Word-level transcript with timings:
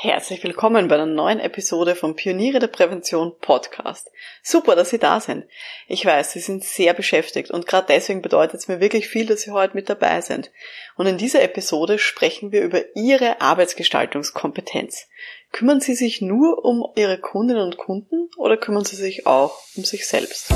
Herzlich 0.00 0.42
willkommen 0.42 0.88
bei 0.88 0.96
einer 0.96 1.06
neuen 1.06 1.38
Episode 1.38 1.94
vom 1.94 2.16
Pioniere 2.16 2.58
der 2.58 2.66
Prävention 2.66 3.32
Podcast. 3.40 4.10
Super, 4.42 4.74
dass 4.74 4.90
Sie 4.90 4.98
da 4.98 5.20
sind. 5.20 5.44
Ich 5.86 6.04
weiß, 6.04 6.32
Sie 6.32 6.40
sind 6.40 6.64
sehr 6.64 6.94
beschäftigt 6.94 7.52
und 7.52 7.68
gerade 7.68 7.86
deswegen 7.88 8.20
bedeutet 8.20 8.56
es 8.60 8.66
mir 8.68 8.80
wirklich 8.80 9.06
viel, 9.06 9.24
dass 9.24 9.42
Sie 9.42 9.52
heute 9.52 9.76
mit 9.76 9.88
dabei 9.88 10.20
sind. 10.20 10.50
Und 10.96 11.06
in 11.06 11.16
dieser 11.16 11.42
Episode 11.42 12.00
sprechen 12.00 12.50
wir 12.50 12.62
über 12.62 12.96
Ihre 12.96 13.40
Arbeitsgestaltungskompetenz. 13.40 15.06
Kümmern 15.52 15.80
Sie 15.80 15.94
sich 15.94 16.20
nur 16.20 16.64
um 16.64 16.84
Ihre 16.96 17.18
Kundinnen 17.18 17.62
und 17.62 17.78
Kunden 17.78 18.28
oder 18.36 18.56
kümmern 18.56 18.84
Sie 18.84 18.96
sich 18.96 19.28
auch 19.28 19.60
um 19.76 19.84
sich 19.84 20.08
selbst? 20.08 20.50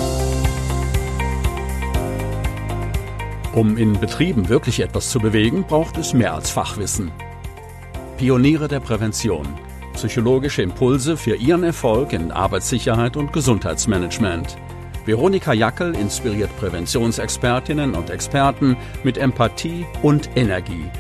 Um 3.55 3.79
in 3.79 3.98
Betrieben 4.00 4.48
wirklich 4.48 4.80
etwas 4.80 5.11
zu 5.11 5.20
bewegen, 5.20 5.64
braucht 5.64 5.96
es 5.96 6.12
mehr 6.12 6.34
als 6.34 6.50
Fachwissen. 6.50 7.12
Pioniere 8.19 8.66
der 8.66 8.80
Prävention. 8.80 9.46
Psychologische 9.95 10.63
Impulse 10.63 11.17
für 11.17 11.36
Ihren 11.36 11.63
Erfolg 11.63 12.13
in 12.13 12.32
Arbeitssicherheit 12.32 13.17
und 13.17 13.32
Gesundheitsmanagement. 13.32 14.57
Veronika 15.04 15.53
Jackel 15.53 15.95
inspiriert 15.95 16.50
Präventionsexpertinnen 16.59 17.95
und 17.95 18.11
Experten 18.11 18.76
mit 19.04 19.18
Empathie 19.18 19.86
und 20.03 20.31
Energie. 20.35 20.90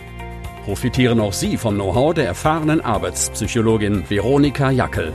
Profitieren 0.64 1.18
auch 1.18 1.32
Sie 1.32 1.56
vom 1.56 1.74
Know-how 1.74 2.14
der 2.14 2.26
erfahrenen 2.26 2.80
Arbeitspsychologin 2.80 4.08
Veronika 4.08 4.70
Jackel. 4.70 5.12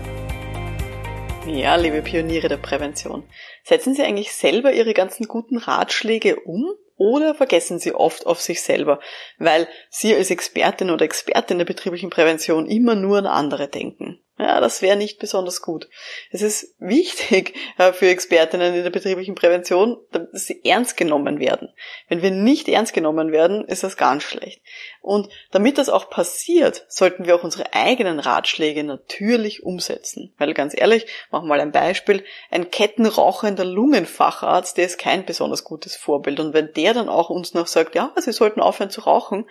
Ja, 1.47 1.77
liebe 1.77 2.01
Pioniere 2.01 2.49
der 2.49 2.57
Prävention, 2.57 3.23
setzen 3.63 3.93
Sie 3.93 4.03
eigentlich 4.03 4.33
selber 4.33 4.73
Ihre 4.73 4.93
ganzen 4.93 5.25
guten 5.29 5.57
Ratschläge 5.57 6.35
um 6.41 6.65
oder 7.03 7.35
vergessen 7.35 7.79
Sie 7.79 7.93
oft 7.93 8.25
auf 8.25 8.39
sich 8.39 8.61
selber, 8.61 8.99
weil 9.37 9.67
Sie 9.89 10.15
als 10.15 10.31
Expertin 10.31 10.89
oder 10.89 11.03
Expertin 11.03 11.57
der 11.57 11.65
betrieblichen 11.65 12.09
Prävention 12.09 12.65
immer 12.65 12.95
nur 12.95 13.17
an 13.17 13.25
andere 13.25 13.67
denken. 13.67 14.23
Ja, 14.43 14.59
das 14.59 14.81
wäre 14.81 14.97
nicht 14.97 15.19
besonders 15.19 15.61
gut. 15.61 15.87
Es 16.29 16.41
ist 16.41 16.75
wichtig 16.77 17.55
äh, 17.77 17.93
für 17.93 18.09
Expertinnen 18.09 18.75
in 18.75 18.83
der 18.83 18.89
betrieblichen 18.89 19.35
Prävention, 19.35 19.97
dass 20.11 20.45
sie 20.45 20.65
ernst 20.65 20.97
genommen 20.97 21.39
werden. 21.39 21.69
Wenn 22.09 22.21
wir 22.21 22.31
nicht 22.31 22.67
ernst 22.67 22.91
genommen 22.91 23.31
werden, 23.31 23.63
ist 23.63 23.83
das 23.83 23.95
ganz 23.95 24.23
schlecht. 24.23 24.61
Und 25.01 25.29
damit 25.51 25.77
das 25.77 25.87
auch 25.87 26.09
passiert, 26.09 26.85
sollten 26.89 27.25
wir 27.25 27.35
auch 27.35 27.45
unsere 27.45 27.73
eigenen 27.73 28.19
Ratschläge 28.19 28.83
natürlich 28.83 29.63
umsetzen. 29.63 30.33
Weil 30.37 30.53
ganz 30.53 30.77
ehrlich, 30.77 31.05
machen 31.31 31.45
wir 31.45 31.55
mal 31.55 31.61
ein 31.61 31.71
Beispiel, 31.71 32.25
ein 32.51 32.69
kettenrauchender 32.69 33.63
Lungenfacharzt, 33.63 34.75
der 34.75 34.87
ist 34.87 34.97
kein 34.97 35.25
besonders 35.25 35.63
gutes 35.63 35.95
Vorbild. 35.95 36.41
Und 36.41 36.53
wenn 36.53 36.73
der 36.73 36.93
dann 36.93 37.07
auch 37.07 37.29
uns 37.29 37.53
noch 37.53 37.67
sagt, 37.67 37.95
ja, 37.95 38.13
sie 38.17 38.33
sollten 38.33 38.59
aufhören 38.59 38.89
zu 38.89 38.99
rauchen, 38.99 39.45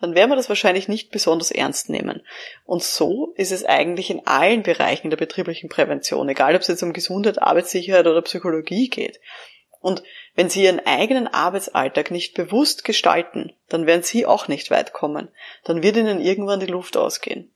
dann 0.00 0.14
werden 0.14 0.30
wir 0.30 0.36
das 0.36 0.48
wahrscheinlich 0.48 0.88
nicht 0.88 1.10
besonders 1.10 1.50
ernst 1.50 1.88
nehmen. 1.88 2.22
Und 2.64 2.82
so 2.82 3.32
ist 3.36 3.52
es 3.52 3.64
eigentlich 3.64 4.10
in 4.10 4.26
allen 4.26 4.62
Bereichen 4.62 5.10
der 5.10 5.16
betrieblichen 5.16 5.68
Prävention, 5.68 6.28
egal 6.28 6.54
ob 6.54 6.60
es 6.60 6.68
jetzt 6.68 6.82
um 6.82 6.92
Gesundheit, 6.92 7.40
Arbeitssicherheit 7.40 8.06
oder 8.06 8.22
Psychologie 8.22 8.88
geht. 8.88 9.20
Und 9.80 10.02
wenn 10.34 10.50
Sie 10.50 10.64
Ihren 10.64 10.84
eigenen 10.84 11.28
Arbeitsalltag 11.28 12.10
nicht 12.10 12.34
bewusst 12.34 12.84
gestalten, 12.84 13.52
dann 13.68 13.86
werden 13.86 14.02
Sie 14.02 14.26
auch 14.26 14.48
nicht 14.48 14.70
weit 14.70 14.92
kommen. 14.92 15.28
Dann 15.64 15.82
wird 15.82 15.96
Ihnen 15.96 16.20
irgendwann 16.20 16.60
die 16.60 16.66
Luft 16.66 16.96
ausgehen. 16.96 17.52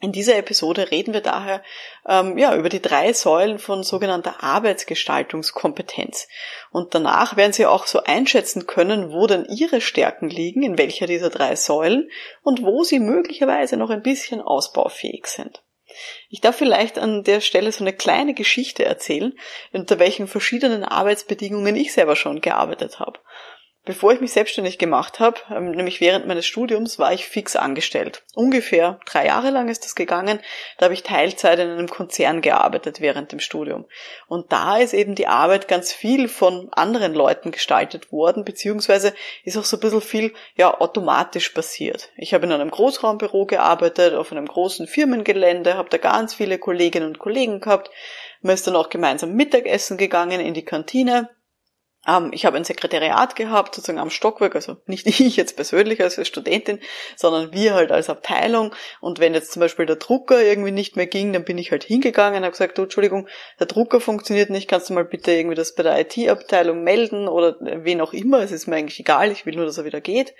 In 0.00 0.12
dieser 0.12 0.36
Episode 0.36 0.92
reden 0.92 1.12
wir 1.12 1.20
daher 1.20 1.60
ähm, 2.06 2.38
ja, 2.38 2.54
über 2.54 2.68
die 2.68 2.80
drei 2.80 3.12
Säulen 3.12 3.58
von 3.58 3.82
sogenannter 3.82 4.44
Arbeitsgestaltungskompetenz. 4.44 6.28
Und 6.70 6.94
danach 6.94 7.36
werden 7.36 7.52
Sie 7.52 7.66
auch 7.66 7.88
so 7.88 8.04
einschätzen 8.04 8.68
können, 8.68 9.10
wo 9.10 9.26
denn 9.26 9.44
Ihre 9.46 9.80
Stärken 9.80 10.30
liegen, 10.30 10.62
in 10.62 10.78
welcher 10.78 11.08
dieser 11.08 11.30
drei 11.30 11.56
Säulen 11.56 12.10
und 12.42 12.62
wo 12.62 12.84
Sie 12.84 13.00
möglicherweise 13.00 13.76
noch 13.76 13.90
ein 13.90 14.02
bisschen 14.02 14.40
ausbaufähig 14.40 15.26
sind. 15.26 15.64
Ich 16.28 16.40
darf 16.40 16.56
vielleicht 16.56 16.98
an 16.98 17.24
der 17.24 17.40
Stelle 17.40 17.72
so 17.72 17.82
eine 17.82 17.92
kleine 17.92 18.34
Geschichte 18.34 18.84
erzählen, 18.84 19.36
unter 19.72 19.98
welchen 19.98 20.28
verschiedenen 20.28 20.84
Arbeitsbedingungen 20.84 21.74
ich 21.74 21.92
selber 21.92 22.14
schon 22.14 22.40
gearbeitet 22.40 23.00
habe. 23.00 23.18
Bevor 23.88 24.12
ich 24.12 24.20
mich 24.20 24.34
selbstständig 24.34 24.76
gemacht 24.76 25.18
habe, 25.18 25.40
ähm, 25.50 25.70
nämlich 25.70 26.02
während 26.02 26.26
meines 26.26 26.44
Studiums, 26.44 26.98
war 26.98 27.14
ich 27.14 27.26
fix 27.26 27.56
angestellt. 27.56 28.22
Ungefähr 28.34 29.00
drei 29.06 29.24
Jahre 29.24 29.48
lang 29.48 29.70
ist 29.70 29.82
das 29.82 29.94
gegangen. 29.94 30.40
Da 30.76 30.84
habe 30.84 30.92
ich 30.92 31.04
Teilzeit 31.04 31.58
in 31.58 31.70
einem 31.70 31.88
Konzern 31.88 32.42
gearbeitet 32.42 33.00
während 33.00 33.32
dem 33.32 33.40
Studium. 33.40 33.86
Und 34.26 34.52
da 34.52 34.76
ist 34.76 34.92
eben 34.92 35.14
die 35.14 35.26
Arbeit 35.26 35.68
ganz 35.68 35.90
viel 35.90 36.28
von 36.28 36.68
anderen 36.72 37.14
Leuten 37.14 37.50
gestaltet 37.50 38.12
worden, 38.12 38.44
beziehungsweise 38.44 39.14
ist 39.44 39.56
auch 39.56 39.64
so 39.64 39.78
ein 39.78 39.80
bisschen 39.80 40.02
viel 40.02 40.34
ja 40.54 40.78
automatisch 40.78 41.48
passiert. 41.48 42.10
Ich 42.18 42.34
habe 42.34 42.44
in 42.44 42.52
einem 42.52 42.70
Großraumbüro 42.70 43.46
gearbeitet, 43.46 44.12
auf 44.12 44.32
einem 44.32 44.48
großen 44.48 44.86
Firmengelände, 44.86 45.78
habe 45.78 45.88
da 45.88 45.96
ganz 45.96 46.34
viele 46.34 46.58
Kolleginnen 46.58 47.06
und 47.06 47.18
Kollegen 47.18 47.60
gehabt. 47.60 47.90
Man 48.42 48.52
ist 48.52 48.66
dann 48.66 48.76
auch 48.76 48.90
gemeinsam 48.90 49.32
Mittagessen 49.32 49.96
gegangen 49.96 50.40
in 50.40 50.52
die 50.52 50.66
Kantine 50.66 51.30
ähm, 52.08 52.30
ich 52.32 52.46
habe 52.46 52.56
ein 52.56 52.64
Sekretariat 52.64 53.36
gehabt, 53.36 53.74
sozusagen 53.74 53.98
am 53.98 54.10
Stockwerk, 54.10 54.54
also 54.54 54.76
nicht 54.86 55.06
ich 55.20 55.36
jetzt 55.36 55.56
persönlich 55.56 56.02
als 56.02 56.26
Studentin, 56.26 56.80
sondern 57.16 57.52
wir 57.52 57.74
halt 57.74 57.92
als 57.92 58.08
Abteilung. 58.08 58.74
Und 59.00 59.20
wenn 59.20 59.34
jetzt 59.34 59.52
zum 59.52 59.60
Beispiel 59.60 59.86
der 59.86 59.96
Drucker 59.96 60.42
irgendwie 60.42 60.72
nicht 60.72 60.96
mehr 60.96 61.06
ging, 61.06 61.32
dann 61.32 61.44
bin 61.44 61.58
ich 61.58 61.70
halt 61.70 61.84
hingegangen 61.84 62.38
und 62.38 62.44
habe 62.44 62.52
gesagt, 62.52 62.78
du, 62.78 62.82
Entschuldigung, 62.82 63.28
der 63.60 63.66
Drucker 63.66 64.00
funktioniert 64.00 64.50
nicht, 64.50 64.68
kannst 64.68 64.88
du 64.88 64.94
mal 64.94 65.04
bitte 65.04 65.32
irgendwie 65.32 65.56
das 65.56 65.74
bei 65.74 65.82
der 65.82 66.00
IT-Abteilung 66.00 66.82
melden 66.82 67.28
oder 67.28 67.56
wen 67.60 68.00
auch 68.00 68.12
immer, 68.12 68.40
es 68.40 68.52
ist 68.52 68.66
mir 68.66 68.76
eigentlich 68.76 69.00
egal, 69.00 69.30
ich 69.30 69.44
will 69.44 69.54
nur, 69.54 69.66
dass 69.66 69.78
er 69.78 69.84
wieder 69.84 70.00
geht. 70.00 70.34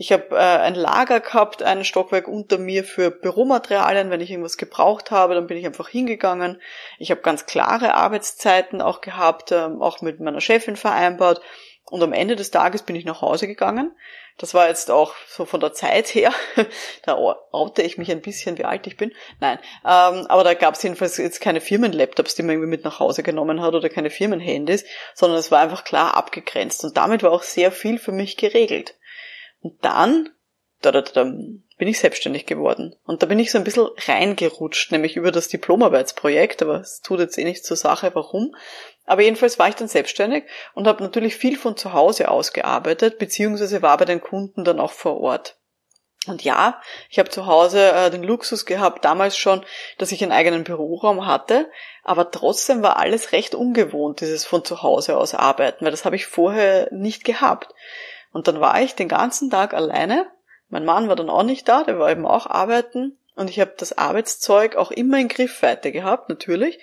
Ich 0.00 0.12
habe 0.12 0.36
äh, 0.36 0.38
ein 0.38 0.76
Lager 0.76 1.18
gehabt, 1.18 1.64
ein 1.64 1.84
Stockwerk 1.84 2.28
unter 2.28 2.56
mir 2.56 2.84
für 2.84 3.10
Büromaterialien. 3.10 4.10
Wenn 4.10 4.20
ich 4.20 4.30
irgendwas 4.30 4.56
gebraucht 4.56 5.10
habe, 5.10 5.34
dann 5.34 5.48
bin 5.48 5.56
ich 5.56 5.66
einfach 5.66 5.88
hingegangen. 5.88 6.62
Ich 6.98 7.10
habe 7.10 7.20
ganz 7.20 7.46
klare 7.46 7.94
Arbeitszeiten 7.94 8.80
auch 8.80 9.00
gehabt, 9.00 9.50
ähm, 9.50 9.82
auch 9.82 10.00
mit 10.00 10.20
meiner 10.20 10.40
Chefin 10.40 10.76
vereinbart. 10.76 11.40
Und 11.90 12.00
am 12.04 12.12
Ende 12.12 12.36
des 12.36 12.52
Tages 12.52 12.84
bin 12.84 12.94
ich 12.94 13.06
nach 13.06 13.22
Hause 13.22 13.48
gegangen. 13.48 13.90
Das 14.36 14.54
war 14.54 14.68
jetzt 14.68 14.88
auch 14.88 15.14
so 15.26 15.44
von 15.44 15.58
der 15.58 15.72
Zeit 15.72 16.14
her. 16.14 16.32
da 17.04 17.16
oute 17.50 17.82
ich 17.82 17.98
mich 17.98 18.12
ein 18.12 18.22
bisschen, 18.22 18.56
wie 18.56 18.64
alt 18.64 18.86
ich 18.86 18.96
bin. 18.96 19.12
Nein, 19.40 19.58
ähm, 19.84 20.26
aber 20.28 20.44
da 20.44 20.54
gab 20.54 20.74
es 20.74 20.82
jedenfalls 20.84 21.16
jetzt 21.16 21.40
keine 21.40 21.60
Firmenlaptops, 21.60 22.36
die 22.36 22.42
man 22.42 22.52
irgendwie 22.52 22.70
mit 22.70 22.84
nach 22.84 23.00
Hause 23.00 23.24
genommen 23.24 23.62
hat 23.62 23.74
oder 23.74 23.88
keine 23.88 24.10
Firmenhandys, 24.10 24.84
sondern 25.14 25.40
es 25.40 25.50
war 25.50 25.60
einfach 25.60 25.82
klar 25.82 26.16
abgegrenzt. 26.16 26.84
Und 26.84 26.96
damit 26.96 27.24
war 27.24 27.32
auch 27.32 27.42
sehr 27.42 27.72
viel 27.72 27.98
für 27.98 28.12
mich 28.12 28.36
geregelt. 28.36 28.94
Und 29.60 29.84
dann 29.84 30.30
da, 30.80 30.92
da, 30.92 31.02
da, 31.02 31.24
bin 31.24 31.88
ich 31.88 31.98
selbstständig 31.98 32.46
geworden. 32.46 32.94
Und 33.04 33.22
da 33.22 33.26
bin 33.26 33.38
ich 33.38 33.50
so 33.50 33.58
ein 33.58 33.64
bisschen 33.64 33.88
reingerutscht, 34.06 34.90
nämlich 34.90 35.16
über 35.16 35.30
das 35.30 35.48
Diplomarbeitsprojekt, 35.48 36.62
aber 36.62 36.80
es 36.80 37.00
tut 37.00 37.20
jetzt 37.20 37.38
eh 37.38 37.44
nicht 37.44 37.64
zur 37.64 37.76
Sache, 37.76 38.14
warum. 38.14 38.54
Aber 39.04 39.22
jedenfalls 39.22 39.58
war 39.58 39.68
ich 39.68 39.76
dann 39.76 39.88
selbstständig 39.88 40.44
und 40.74 40.86
habe 40.86 41.02
natürlich 41.02 41.36
viel 41.36 41.56
von 41.56 41.76
zu 41.76 41.92
Hause 41.92 42.30
aus 42.30 42.52
gearbeitet, 42.52 43.18
beziehungsweise 43.18 43.80
war 43.82 43.96
bei 43.96 44.04
den 44.04 44.20
Kunden 44.20 44.64
dann 44.64 44.80
auch 44.80 44.92
vor 44.92 45.20
Ort. 45.20 45.56
Und 46.26 46.42
ja, 46.42 46.80
ich 47.08 47.18
habe 47.18 47.30
zu 47.30 47.46
Hause 47.46 47.92
äh, 47.92 48.10
den 48.10 48.24
Luxus 48.24 48.66
gehabt, 48.66 49.04
damals 49.04 49.38
schon, 49.38 49.64
dass 49.98 50.12
ich 50.12 50.22
einen 50.22 50.32
eigenen 50.32 50.64
Büroraum 50.64 51.26
hatte, 51.26 51.70
aber 52.02 52.30
trotzdem 52.30 52.82
war 52.82 52.98
alles 52.98 53.32
recht 53.32 53.54
ungewohnt, 53.54 54.20
dieses 54.20 54.44
von 54.44 54.64
zu 54.64 54.82
Hause 54.82 55.16
aus 55.16 55.34
arbeiten, 55.34 55.84
weil 55.84 55.92
das 55.92 56.04
habe 56.04 56.16
ich 56.16 56.26
vorher 56.26 56.88
nicht 56.92 57.24
gehabt. 57.24 57.72
Und 58.32 58.48
dann 58.48 58.60
war 58.60 58.80
ich 58.80 58.94
den 58.94 59.08
ganzen 59.08 59.50
Tag 59.50 59.74
alleine. 59.74 60.26
Mein 60.68 60.84
Mann 60.84 61.08
war 61.08 61.16
dann 61.16 61.30
auch 61.30 61.42
nicht 61.42 61.68
da, 61.68 61.84
der 61.84 61.98
war 61.98 62.10
eben 62.10 62.26
auch 62.26 62.46
arbeiten. 62.46 63.18
Und 63.34 63.50
ich 63.50 63.60
habe 63.60 63.74
das 63.76 63.96
Arbeitszeug 63.96 64.76
auch 64.76 64.90
immer 64.90 65.18
in 65.18 65.28
Griffweite 65.28 65.92
gehabt, 65.92 66.28
natürlich. 66.28 66.78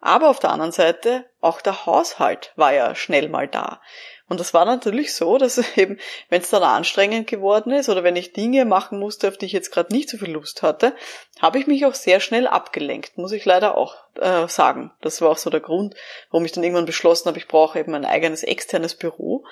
Aber 0.00 0.28
auf 0.28 0.38
der 0.38 0.50
anderen 0.50 0.72
Seite, 0.72 1.24
auch 1.40 1.62
der 1.62 1.86
Haushalt 1.86 2.52
war 2.56 2.74
ja 2.74 2.94
schnell 2.94 3.30
mal 3.30 3.48
da. 3.48 3.80
Und 4.28 4.40
das 4.40 4.54
war 4.54 4.64
natürlich 4.64 5.14
so, 5.14 5.38
dass 5.38 5.58
eben, 5.76 5.98
wenn 6.28 6.42
es 6.42 6.50
dann 6.50 6.62
anstrengend 6.62 7.26
geworden 7.26 7.72
ist 7.72 7.88
oder 7.88 8.04
wenn 8.04 8.16
ich 8.16 8.32
Dinge 8.32 8.64
machen 8.64 8.98
musste, 8.98 9.28
auf 9.28 9.36
die 9.36 9.46
ich 9.46 9.52
jetzt 9.52 9.72
gerade 9.72 9.92
nicht 9.92 10.08
so 10.08 10.18
viel 10.18 10.30
Lust 10.30 10.62
hatte, 10.62 10.94
habe 11.40 11.58
ich 11.58 11.66
mich 11.66 11.84
auch 11.86 11.94
sehr 11.94 12.20
schnell 12.20 12.46
abgelenkt, 12.46 13.18
muss 13.18 13.32
ich 13.32 13.44
leider 13.44 13.76
auch 13.76 13.96
äh, 14.16 14.48
sagen. 14.48 14.92
Das 15.00 15.20
war 15.20 15.30
auch 15.30 15.38
so 15.38 15.50
der 15.50 15.60
Grund, 15.60 15.94
warum 16.30 16.44
ich 16.44 16.52
dann 16.52 16.64
irgendwann 16.64 16.86
beschlossen 16.86 17.28
habe, 17.28 17.38
ich 17.38 17.48
brauche 17.48 17.78
eben 17.78 17.94
ein 17.94 18.04
eigenes 18.04 18.42
externes 18.42 18.94
Büro. 18.94 19.44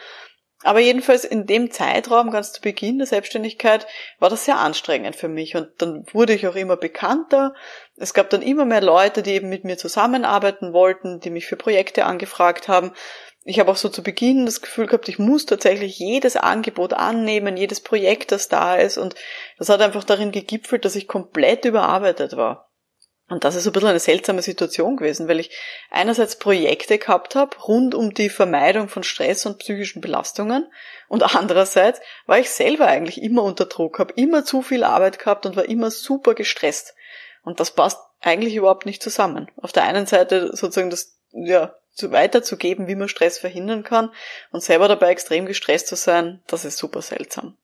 Aber 0.63 0.81
jedenfalls 0.81 1.25
in 1.25 1.47
dem 1.47 1.71
Zeitraum, 1.71 2.31
ganz 2.31 2.53
zu 2.53 2.61
Beginn 2.61 2.99
der 2.99 3.07
Selbstständigkeit, 3.07 3.87
war 4.19 4.31
das 4.31 4.45
sehr 4.45 4.59
anstrengend 4.59 5.17
für 5.17 5.29
mich 5.29 5.57
und 5.57 5.69
dann 5.79 6.05
wurde 6.13 6.35
ich 6.35 6.47
auch 6.47 6.55
immer 6.55 6.77
bekannter. 6.77 7.55
Es 7.97 8.15
gab 8.15 8.31
dann 8.31 8.43
immer 8.43 8.65
mehr 8.65 8.81
Leute, 8.81 9.23
die 9.23 9.33
eben 9.33 9.49
mit 9.49 9.65
mir 9.65 9.77
zusammenarbeiten 9.77 10.73
wollten, 10.73 11.21
die 11.21 11.31
mich 11.31 11.47
für 11.47 11.57
Projekte 11.57 12.05
angefragt 12.05 12.69
haben. 12.69 12.93
Ich 13.45 13.59
habe 13.59 13.73
auch 13.73 13.77
so 13.77 13.89
zu 13.89 14.05
Beginn 14.05 14.47
das 14.47 14.61
Gefühl 14.61 14.87
gehabt, 14.87 15.09
ich 15.09 15.19
muss 15.19 15.47
tatsächlich 15.47 15.99
jedes 15.99 16.37
Angebot 16.37 16.93
annehmen, 16.93 17.57
jedes 17.57 17.81
Projekt, 17.81 18.31
das 18.31 18.49
da 18.49 18.77
ist 18.77 18.99
und 18.99 19.17
das 19.59 19.69
hat 19.69 19.81
einfach 19.81 20.05
darin 20.05 20.31
gegipfelt, 20.31 20.85
dass 20.85 20.95
ich 20.95 21.09
komplett 21.09 21.65
überarbeitet 21.65 22.37
war. 22.37 22.72
Und 23.29 23.45
das 23.45 23.55
ist 23.55 23.67
ein 23.67 23.73
bisschen 23.73 23.89
eine 23.89 23.99
seltsame 23.99 24.43
Situation 24.43 24.97
gewesen, 24.97 25.27
weil 25.27 25.41
ich 25.41 25.51
einerseits 25.91 26.37
Projekte 26.37 26.99
gehabt 26.99 27.35
habe 27.35 27.57
rund 27.61 27.95
um 27.95 28.13
die 28.13 28.29
Vermeidung 28.29 28.89
von 28.89 29.05
Stress 29.05 29.47
und 29.47 29.59
psychischen 29.59 30.03
Belastungen 30.03 30.71
und 31.09 31.37
andererseits 31.37 32.01
war 32.27 32.39
ich 32.39 32.51
selber 32.51 32.87
eigentlich 32.87 33.23
immer 33.23 33.43
unter 33.43 33.67
Druck, 33.67 33.99
habe 33.99 34.15
immer 34.17 34.45
zu 34.45 34.63
viel 34.63 34.85
Arbeit 34.85 35.19
gehabt 35.19 35.47
und 35.47 35.57
war 35.57 35.67
immer 35.67 35.91
super 35.91 36.35
gestresst. 36.35 36.95
Und 37.43 37.61
das 37.61 37.73
passt 37.73 37.99
eigentlich 38.21 38.55
überhaupt 38.55 38.87
nicht 38.87 39.03
zusammen. 39.03 39.51
Auf 39.57 39.73
der 39.73 39.85
einen 39.85 40.07
Seite 40.07 40.57
sozusagen 40.57 40.91
das 40.91 41.19
ja, 41.33 41.75
weiterzugeben, 42.01 42.87
wie 42.87 42.95
man 42.95 43.09
Stress 43.09 43.39
verhindern 43.39 43.83
kann 43.83 44.11
und 44.51 44.63
selber 44.63 44.89
dabei 44.89 45.11
extrem 45.11 45.47
gestresst 45.47 45.89
zu 45.89 45.97
sein, 45.97 46.43
das 46.47 46.65
ist 46.65 46.79
super 46.79 47.03
seltsam. 47.03 47.57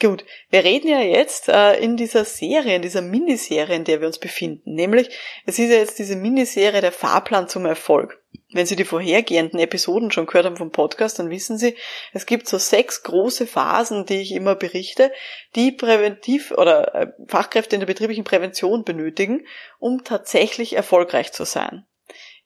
Gut, 0.00 0.24
wir 0.50 0.62
reden 0.62 0.86
ja 0.86 1.00
jetzt 1.00 1.48
äh, 1.48 1.76
in 1.80 1.96
dieser 1.96 2.24
Serie, 2.24 2.76
in 2.76 2.82
dieser 2.82 3.02
Miniserie, 3.02 3.74
in 3.74 3.82
der 3.82 4.00
wir 4.00 4.06
uns 4.06 4.20
befinden. 4.20 4.74
Nämlich, 4.74 5.08
es 5.44 5.58
ist 5.58 5.70
ja 5.70 5.78
jetzt 5.78 5.98
diese 5.98 6.14
Miniserie 6.14 6.80
der 6.80 6.92
Fahrplan 6.92 7.48
zum 7.48 7.66
Erfolg. 7.66 8.22
Wenn 8.52 8.64
Sie 8.64 8.76
die 8.76 8.84
vorhergehenden 8.84 9.58
Episoden 9.58 10.12
schon 10.12 10.26
gehört 10.26 10.46
haben 10.46 10.56
vom 10.56 10.70
Podcast, 10.70 11.18
dann 11.18 11.30
wissen 11.30 11.58
Sie, 11.58 11.74
es 12.12 12.26
gibt 12.26 12.46
so 12.48 12.58
sechs 12.58 13.02
große 13.02 13.48
Phasen, 13.48 14.06
die 14.06 14.20
ich 14.20 14.32
immer 14.32 14.54
berichte, 14.54 15.10
die 15.56 15.72
präventiv 15.72 16.52
oder 16.52 16.94
äh, 16.94 17.06
Fachkräfte 17.26 17.74
in 17.74 17.80
der 17.80 17.88
betrieblichen 17.88 18.24
Prävention 18.24 18.84
benötigen, 18.84 19.46
um 19.80 20.04
tatsächlich 20.04 20.76
erfolgreich 20.76 21.32
zu 21.32 21.44
sein. 21.44 21.87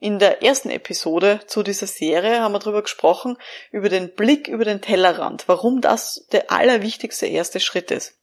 In 0.02 0.19
der 0.19 0.43
ersten 0.43 0.69
Episode 0.69 1.43
zu 1.46 1.62
dieser 1.62 1.87
Serie 1.87 2.40
haben 2.40 2.50
wir 2.50 2.58
darüber 2.58 2.82
gesprochen, 2.82 3.38
über 3.70 3.88
den 3.88 4.12
Blick 4.12 4.49
über 4.49 4.64
den 4.64 4.81
Tellerrand, 4.81 5.46
warum 5.46 5.81
das 5.81 6.26
der 6.32 6.50
allerwichtigste 6.50 7.26
erste 7.26 7.60
Schritt 7.60 7.93
ist. 7.93 8.19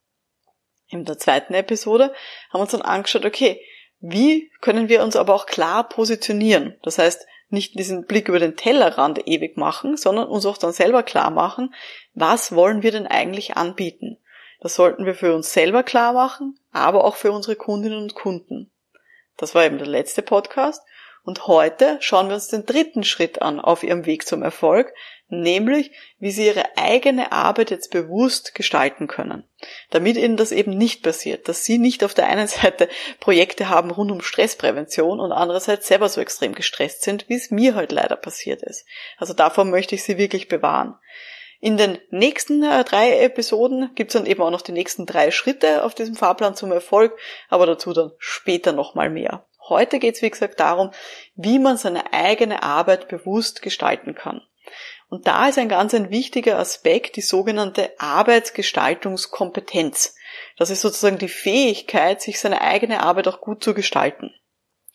In 0.90 1.06
der 1.06 1.18
zweiten 1.18 1.54
Episode 1.54 2.14
haben 2.50 2.60
wir 2.60 2.64
uns 2.64 2.72
dann 2.72 2.82
angeschaut, 2.82 3.24
okay, 3.24 3.62
wie 4.02 4.52
können 4.60 4.90
wir 4.90 5.02
uns 5.02 5.16
aber 5.16 5.34
auch 5.34 5.46
klar 5.46 5.88
positionieren? 5.88 6.76
Das 6.84 6.98
heißt, 6.98 7.26
nicht 7.48 7.80
diesen 7.80 8.06
Blick 8.06 8.28
über 8.28 8.40
den 8.40 8.58
Tellerrand 8.58 9.26
ewig 9.26 9.56
machen, 9.56 9.96
sondern 9.96 10.28
uns 10.28 10.46
auch 10.46 10.58
dann 10.58 10.74
selber 10.74 11.04
klar 11.04 11.30
machen, 11.30 11.74
was 12.14 12.54
wollen 12.54 12.84
wir 12.84 12.92
denn 12.92 13.08
eigentlich 13.08 13.56
anbieten? 13.56 14.18
Das 14.60 14.76
sollten 14.76 15.06
wir 15.06 15.16
für 15.16 15.34
uns 15.34 15.54
selber 15.54 15.84
klar 15.84 16.12
machen, 16.12 16.60
aber 16.74 17.06
auch 17.06 17.16
für 17.16 17.32
unsere 17.32 17.56
Kundinnen 17.56 18.04
und 18.04 18.16
Kunden. 18.16 18.70
Das 19.38 19.56
war 19.56 19.64
eben 19.64 19.78
der 19.78 19.88
letzte 19.88 20.22
Podcast. 20.22 20.84
Und 21.30 21.46
heute 21.46 21.98
schauen 22.00 22.28
wir 22.28 22.34
uns 22.34 22.48
den 22.48 22.66
dritten 22.66 23.04
Schritt 23.04 23.44
an 23.44 23.60
auf 23.60 23.84
ihrem 23.84 24.08
Weg 24.08 24.26
zum 24.26 24.42
Erfolg, 24.42 24.92
nämlich 25.28 25.92
wie 26.18 26.32
sie 26.32 26.48
ihre 26.48 26.76
eigene 26.76 27.32
Arbeit 27.32 27.70
jetzt 27.70 27.92
bewusst 27.92 28.56
gestalten 28.56 29.06
können. 29.06 29.44
Damit 29.92 30.18
ihnen 30.18 30.38
das 30.38 30.52
eben 30.52 30.76
nicht 30.76 31.04
passiert, 31.04 31.48
dass 31.48 31.64
sie 31.64 31.78
nicht 31.78 32.04
auf 32.04 32.16
der 32.16 32.26
einen 32.26 32.48
Seite 32.48 32.90
Projekte 33.20 33.70
haben 33.70 33.92
rund 33.92 34.10
um 34.10 34.22
Stressprävention 34.22 35.20
und 35.20 35.32
andererseits 35.32 35.88
selber 35.88 36.10
so 36.10 36.20
extrem 36.20 36.56
gestresst 36.56 37.04
sind, 37.04 37.30
wie 37.30 37.36
es 37.36 37.52
mir 37.52 37.76
heute 37.76 37.94
leider 37.94 38.16
passiert 38.16 38.64
ist. 38.64 38.88
Also 39.20 39.36
davor 39.36 39.66
möchte 39.66 39.94
ich 39.94 40.04
sie 40.04 40.18
wirklich 40.18 40.48
bewahren. 40.48 40.96
In 41.60 41.78
den 41.78 42.00
nächsten 42.10 42.64
äh, 42.64 42.84
drei 42.86 43.20
Episoden 43.20 43.92
gibt's 43.94 44.14
dann 44.14 44.26
eben 44.26 44.42
auch 44.42 44.50
noch 44.50 44.64
die 44.64 44.72
nächsten 44.72 45.06
drei 45.06 45.30
Schritte 45.30 45.84
auf 45.84 45.94
diesem 45.94 46.16
Fahrplan 46.16 46.56
zum 46.56 46.72
Erfolg, 46.72 47.16
aber 47.50 47.68
dazu 47.68 47.94
dann 47.94 48.14
später 48.18 48.72
nochmal 48.72 49.12
mehr. 49.12 49.46
Heute 49.70 50.00
geht 50.00 50.16
es, 50.16 50.22
wie 50.22 50.30
gesagt, 50.30 50.60
darum, 50.60 50.92
wie 51.36 51.60
man 51.60 51.78
seine 51.78 52.12
eigene 52.14 52.64
Arbeit 52.64 53.08
bewusst 53.08 53.62
gestalten 53.62 54.16
kann. 54.16 54.42
Und 55.10 55.28
da 55.28 55.48
ist 55.48 55.58
ein 55.58 55.70
ganz 55.70 55.94
ein 55.94 56.10
wichtiger 56.10 56.60
Aspekt 56.60 57.16
die 57.16 57.22
sogenannte 57.22 57.92
Arbeitsgestaltungskompetenz. 57.98 60.16
Das 60.58 60.70
ist 60.70 60.82
sozusagen 60.82 61.18
die 61.18 61.30
Fähigkeit, 61.30 62.22
sich 62.22 62.40
seine 62.40 62.62
eigene 62.62 63.02
Arbeit 63.02 63.28
auch 63.28 63.42
gut 63.42 63.64
zu 63.64 63.74
gestalten. 63.74 64.34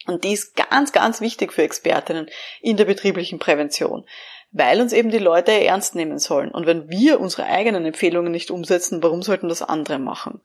Und 0.07 0.25
die 0.25 0.33
ist 0.33 0.55
ganz, 0.55 0.93
ganz 0.93 1.21
wichtig 1.21 1.53
für 1.53 1.63
Expertinnen 1.63 2.31
in 2.61 2.77
der 2.77 2.85
betrieblichen 2.85 3.39
Prävention 3.39 4.07
weil 4.57 4.81
uns 4.81 4.93
eben 4.93 5.11
die 5.11 5.19
Leute 5.19 5.51
ernst 5.51 5.97
nehmen 5.97 6.21
sollen. 6.21 6.53
Und 6.53 6.65
wenn 6.65 6.89
wir 6.89 7.19
unsere 7.19 7.45
eigenen 7.45 7.85
Empfehlungen 7.85 8.31
nicht 8.31 8.53
umsetzen, 8.53 9.03
warum 9.03 9.21
sollten 9.21 9.49
das 9.49 9.63
andere 9.63 9.99
machen? 9.99 10.41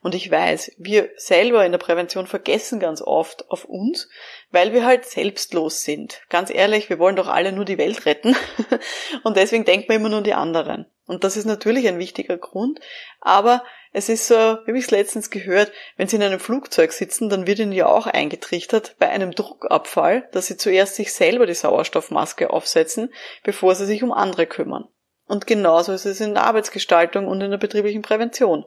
Und 0.00 0.14
ich 0.14 0.30
weiß, 0.30 0.76
wir 0.78 1.10
selber 1.16 1.66
in 1.66 1.72
der 1.72 1.78
Prävention 1.78 2.28
vergessen 2.28 2.78
ganz 2.78 3.02
oft 3.02 3.50
auf 3.50 3.64
uns, 3.64 4.08
weil 4.52 4.72
wir 4.72 4.86
halt 4.86 5.06
selbstlos 5.06 5.82
sind. 5.82 6.22
Ganz 6.28 6.50
ehrlich, 6.50 6.88
wir 6.88 7.00
wollen 7.00 7.16
doch 7.16 7.26
alle 7.26 7.50
nur 7.50 7.64
die 7.64 7.78
Welt 7.78 8.06
retten. 8.06 8.36
Und 9.24 9.36
deswegen 9.36 9.64
denken 9.64 9.88
wir 9.88 9.96
immer 9.96 10.08
nur 10.08 10.18
an 10.18 10.24
die 10.24 10.34
anderen. 10.34 10.86
Und 11.08 11.24
das 11.24 11.36
ist 11.36 11.46
natürlich 11.46 11.88
ein 11.88 11.98
wichtiger 11.98 12.36
Grund, 12.36 12.78
aber 13.20 13.64
es 13.92 14.08
ist 14.08 14.26
so, 14.26 14.58
wie 14.66 14.78
ich 14.78 14.84
es 14.84 14.90
letztens 14.90 15.30
gehört, 15.30 15.72
wenn 15.96 16.08
Sie 16.08 16.16
in 16.16 16.22
einem 16.22 16.40
Flugzeug 16.40 16.92
sitzen, 16.92 17.30
dann 17.30 17.46
wird 17.46 17.58
Ihnen 17.58 17.72
ja 17.72 17.86
auch 17.86 18.06
eingetrichtert 18.06 18.96
bei 18.98 19.08
einem 19.08 19.32
Druckabfall, 19.32 20.28
dass 20.32 20.46
Sie 20.46 20.56
zuerst 20.56 20.96
sich 20.96 21.12
selber 21.12 21.46
die 21.46 21.54
Sauerstoffmaske 21.54 22.50
aufsetzen, 22.50 23.12
bevor 23.44 23.74
Sie 23.74 23.86
sich 23.86 24.02
um 24.02 24.12
andere 24.12 24.46
kümmern. 24.46 24.88
Und 25.26 25.46
genauso 25.46 25.92
ist 25.92 26.06
es 26.06 26.20
in 26.20 26.34
der 26.34 26.44
Arbeitsgestaltung 26.44 27.26
und 27.26 27.40
in 27.40 27.50
der 27.50 27.58
betrieblichen 27.58 28.02
Prävention. 28.02 28.64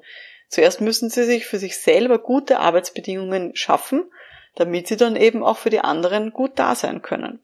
Zuerst 0.47 0.81
müssen 0.81 1.09
Sie 1.09 1.23
sich 1.23 1.45
für 1.45 1.59
sich 1.59 1.77
selber 1.77 2.19
gute 2.19 2.59
Arbeitsbedingungen 2.59 3.55
schaffen, 3.55 4.11
damit 4.55 4.87
Sie 4.87 4.97
dann 4.97 5.15
eben 5.15 5.43
auch 5.43 5.57
für 5.57 5.69
die 5.69 5.79
anderen 5.79 6.31
gut 6.31 6.59
da 6.59 6.75
sein 6.75 7.01
können. 7.01 7.39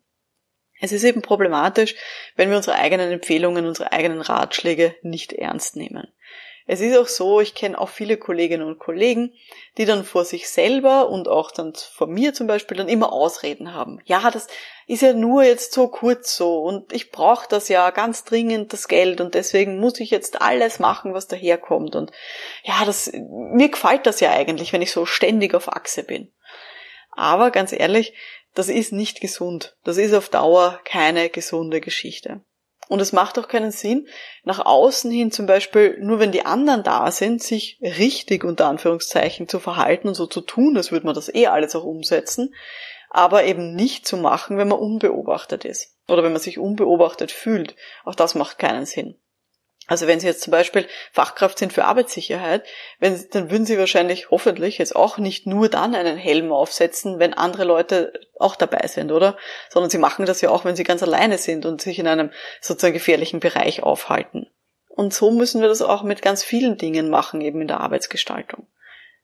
Es 0.79 0.91
ist 0.91 1.03
eben 1.03 1.21
problematisch, 1.21 1.95
wenn 2.35 2.49
wir 2.49 2.57
unsere 2.57 2.77
eigenen 2.77 3.11
Empfehlungen, 3.11 3.65
unsere 3.65 3.91
eigenen 3.91 4.21
Ratschläge 4.21 4.95
nicht 5.01 5.33
ernst 5.33 5.75
nehmen. 5.75 6.07
Es 6.69 6.81
ist 6.81 6.97
auch 6.97 7.07
so, 7.07 7.39
ich 7.39 7.55
kenne 7.55 7.79
auch 7.79 7.87
viele 7.87 8.17
Kolleginnen 8.17 8.67
und 8.67 8.77
Kollegen, 8.77 9.33
die 9.77 9.85
dann 9.85 10.03
vor 10.03 10.25
sich 10.25 10.49
selber 10.49 11.09
und 11.09 11.29
auch 11.29 11.51
dann 11.51 11.73
vor 11.73 12.07
mir 12.07 12.33
zum 12.33 12.45
Beispiel 12.45 12.75
dann 12.75 12.89
immer 12.89 13.13
Ausreden 13.13 13.73
haben. 13.73 14.01
Ja, 14.03 14.29
das 14.29 14.47
ist 14.85 15.01
ja 15.01 15.13
nur 15.13 15.43
jetzt 15.43 15.71
so 15.71 15.87
kurz 15.87 16.35
so 16.35 16.61
und 16.61 16.91
ich 16.91 17.11
brauche 17.11 17.47
das 17.47 17.69
ja 17.69 17.89
ganz 17.91 18.25
dringend, 18.25 18.73
das 18.73 18.89
Geld 18.89 19.21
und 19.21 19.33
deswegen 19.33 19.79
muss 19.79 19.99
ich 20.01 20.11
jetzt 20.11 20.41
alles 20.41 20.79
machen, 20.79 21.13
was 21.13 21.27
daherkommt 21.27 21.95
und 21.95 22.11
ja, 22.63 22.83
das, 22.85 23.11
mir 23.13 23.69
gefällt 23.69 24.05
das 24.05 24.19
ja 24.19 24.31
eigentlich, 24.31 24.73
wenn 24.73 24.81
ich 24.81 24.91
so 24.91 25.05
ständig 25.05 25.53
auf 25.55 25.71
Achse 25.71 26.03
bin. 26.03 26.33
Aber 27.11 27.49
ganz 27.49 27.71
ehrlich, 27.71 28.13
das 28.53 28.67
ist 28.67 28.91
nicht 28.91 29.21
gesund. 29.21 29.77
Das 29.83 29.97
ist 29.97 30.13
auf 30.13 30.29
Dauer 30.29 30.81
keine 30.83 31.29
gesunde 31.29 31.79
Geschichte. 31.79 32.41
Und 32.89 33.01
es 33.01 33.11
macht 33.11 33.37
auch 33.37 33.47
keinen 33.47 33.71
Sinn, 33.71 34.07
nach 34.43 34.65
außen 34.65 35.11
hin 35.11 35.31
zum 35.31 35.45
Beispiel, 35.45 35.97
nur 35.99 36.19
wenn 36.19 36.31
die 36.31 36.45
anderen 36.45 36.83
da 36.83 37.11
sind, 37.11 37.43
sich 37.43 37.79
richtig 37.81 38.43
unter 38.43 38.67
Anführungszeichen 38.67 39.47
zu 39.47 39.59
verhalten 39.59 40.07
und 40.07 40.13
so 40.13 40.25
zu 40.25 40.41
tun, 40.41 40.77
als 40.77 40.91
würde 40.91 41.05
man 41.05 41.15
das 41.15 41.33
eh 41.33 41.47
alles 41.47 41.75
auch 41.75 41.83
umsetzen, 41.83 42.53
aber 43.09 43.43
eben 43.45 43.75
nicht 43.75 44.07
zu 44.07 44.17
machen, 44.17 44.57
wenn 44.57 44.67
man 44.67 44.79
unbeobachtet 44.79 45.65
ist. 45.65 45.95
Oder 46.07 46.23
wenn 46.23 46.31
man 46.31 46.41
sich 46.41 46.59
unbeobachtet 46.59 47.31
fühlt. 47.31 47.75
Auch 48.05 48.15
das 48.15 48.35
macht 48.35 48.59
keinen 48.59 48.85
Sinn. 48.85 49.15
Also 49.87 50.05
wenn 50.05 50.19
Sie 50.19 50.27
jetzt 50.27 50.41
zum 50.41 50.51
Beispiel 50.51 50.85
Fachkraft 51.13 51.57
sind 51.57 51.71
für 51.71 51.85
Arbeitssicherheit, 51.85 52.65
wenn, 52.99 53.25
dann 53.31 53.49
würden 53.49 53.65
Sie 53.65 53.79
wahrscheinlich 53.79 54.29
hoffentlich 54.29 54.77
jetzt 54.77 54.95
auch 54.95 55.17
nicht 55.17 55.47
nur 55.47 55.69
dann 55.69 55.95
einen 55.95 56.17
Helm 56.17 56.51
aufsetzen, 56.51 57.19
wenn 57.19 57.33
andere 57.33 57.63
Leute 57.63 58.11
auch 58.37 58.57
dabei 58.57 58.85
sind, 58.87 59.13
oder? 59.13 59.37
Sondern 59.69 59.89
Sie 59.89 59.97
machen 59.97 60.25
das 60.25 60.41
ja 60.41 60.49
auch, 60.49 60.65
wenn 60.65 60.75
Sie 60.75 60.83
ganz 60.83 61.01
alleine 61.03 61.37
sind 61.37 61.65
und 61.65 61.81
sich 61.81 61.99
in 61.99 62.07
einem 62.07 62.31
sozusagen 62.59 62.93
gefährlichen 62.93 63.39
Bereich 63.39 63.81
aufhalten. 63.81 64.47
Und 64.89 65.13
so 65.13 65.31
müssen 65.31 65.61
wir 65.61 65.69
das 65.69 65.81
auch 65.81 66.03
mit 66.03 66.21
ganz 66.21 66.43
vielen 66.43 66.77
Dingen 66.77 67.09
machen, 67.09 67.39
eben 67.39 67.61
in 67.61 67.67
der 67.67 67.79
Arbeitsgestaltung. 67.79 68.67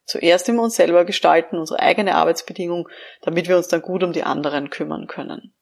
Zuerst 0.05 0.47
immer 0.47 0.63
uns 0.63 0.75
selber 0.75 1.03
gestalten, 1.03 1.57
unsere 1.57 1.79
eigene 1.79 2.15
Arbeitsbedingung, 2.15 2.87
damit 3.21 3.47
wir 3.47 3.57
uns 3.57 3.67
dann 3.67 3.81
gut 3.81 4.03
um 4.03 4.13
die 4.13 4.23
anderen 4.23 4.69
kümmern 4.69 5.07
können. 5.07 5.53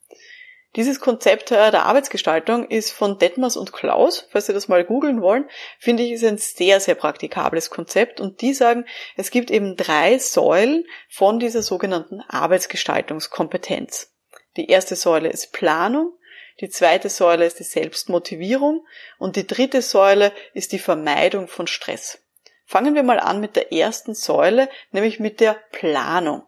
Dieses 0.78 1.02
Konzept 1.02 1.52
äh, 1.52 1.70
der 1.70 1.86
Arbeitsgestaltung 1.86 2.66
ist 2.68 2.92
von 2.92 3.18
Detmers 3.18 3.58
und 3.58 3.74
Klaus, 3.74 4.28
falls 4.32 4.46
Sie 4.46 4.54
das 4.54 4.70
mal 4.70 4.86
googeln 4.86 5.22
wollen, 5.22 5.50
finde 5.80 6.04
ich, 6.04 6.14
ist 6.14 6.24
ein 6.24 6.38
sehr, 6.38 6.80
sehr 6.80 6.96
praktikables 6.96 7.70
Konzept 7.70 8.22
und 8.22 8.42
die 8.42 8.54
sagen, 8.54 8.86
es 9.18 9.32
gibt 9.32 9.52
eben 9.52 9.76
drei 9.76 10.18
Säulen 10.18 10.86
von 11.10 11.40
dieser 11.40 11.62
sogenannten 11.62 12.22
Arbeitsgestaltungskompetenz. 12.22 14.14
Die 14.56 14.70
erste 14.70 14.96
Säule 14.96 15.30
ist 15.30 15.52
Planung, 15.52 16.14
die 16.62 16.70
zweite 16.70 17.10
Säule 17.10 17.46
ist 17.46 17.60
die 17.60 17.64
Selbstmotivierung 17.64 18.86
und 19.18 19.36
die 19.36 19.48
dritte 19.48 19.82
Säule 19.82 20.32
ist 20.54 20.72
die 20.72 20.80
Vermeidung 20.80 21.48
von 21.48 21.68
Stress. 21.68 22.20
Fangen 22.66 22.96
wir 22.96 23.04
mal 23.04 23.20
an 23.20 23.42
mit 23.42 23.58
der 23.58 23.74
ersten 23.74 24.14
Säule, 24.14 24.70
nämlich 24.92 25.20
mit 25.20 25.42
der 25.42 25.58
Planung. 25.72 26.44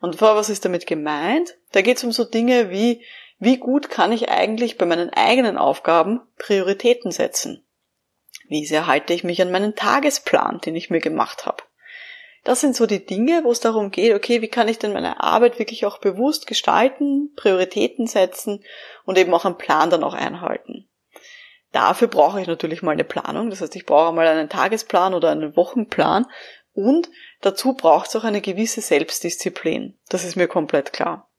Und 0.00 0.20
was 0.20 0.48
ist 0.48 0.64
damit 0.64 0.86
gemeint? 0.86 1.56
Da 1.72 1.82
geht 1.82 1.96
es 1.96 2.04
um 2.04 2.12
so 2.12 2.24
Dinge 2.24 2.70
wie 2.70 3.04
wie 3.44 3.58
gut 3.58 3.90
kann 3.90 4.12
ich 4.12 4.30
eigentlich 4.30 4.78
bei 4.78 4.86
meinen 4.86 5.10
eigenen 5.10 5.58
Aufgaben 5.58 6.20
Prioritäten 6.38 7.10
setzen? 7.10 7.64
Wie 8.48 8.66
sehr 8.66 8.86
halte 8.86 9.14
ich 9.14 9.24
mich 9.24 9.40
an 9.40 9.50
meinen 9.50 9.74
Tagesplan, 9.74 10.60
den 10.60 10.76
ich 10.76 10.90
mir 10.90 11.00
gemacht 11.00 11.46
habe? 11.46 11.62
Das 12.44 12.60
sind 12.60 12.76
so 12.76 12.84
die 12.84 13.04
Dinge, 13.04 13.42
wo 13.44 13.50
es 13.50 13.60
darum 13.60 13.90
geht, 13.90 14.14
okay, 14.14 14.42
wie 14.42 14.48
kann 14.48 14.68
ich 14.68 14.78
denn 14.78 14.92
meine 14.92 15.22
Arbeit 15.22 15.58
wirklich 15.58 15.86
auch 15.86 15.98
bewusst 15.98 16.46
gestalten, 16.46 17.32
Prioritäten 17.36 18.06
setzen 18.06 18.62
und 19.04 19.16
eben 19.16 19.32
auch 19.32 19.46
einen 19.46 19.56
Plan 19.56 19.88
dann 19.88 20.04
auch 20.04 20.12
einhalten. 20.12 20.86
Dafür 21.72 22.08
brauche 22.08 22.40
ich 22.40 22.46
natürlich 22.46 22.82
mal 22.82 22.92
eine 22.92 23.04
Planung, 23.04 23.48
das 23.48 23.62
heißt, 23.62 23.74
ich 23.76 23.86
brauche 23.86 24.12
mal 24.12 24.26
einen 24.26 24.50
Tagesplan 24.50 25.14
oder 25.14 25.30
einen 25.30 25.56
Wochenplan 25.56 26.26
Und 26.74 27.08
dazu 27.40 27.74
braucht 27.74 28.08
es 28.08 28.16
auch 28.16 28.24
eine 28.24 28.40
gewisse 28.40 28.80
Selbstdisziplin. 28.80 29.98
Das 30.08 30.24
ist 30.24 30.36
mir 30.36 30.48
komplett 30.48 30.92
klar. 30.92 31.30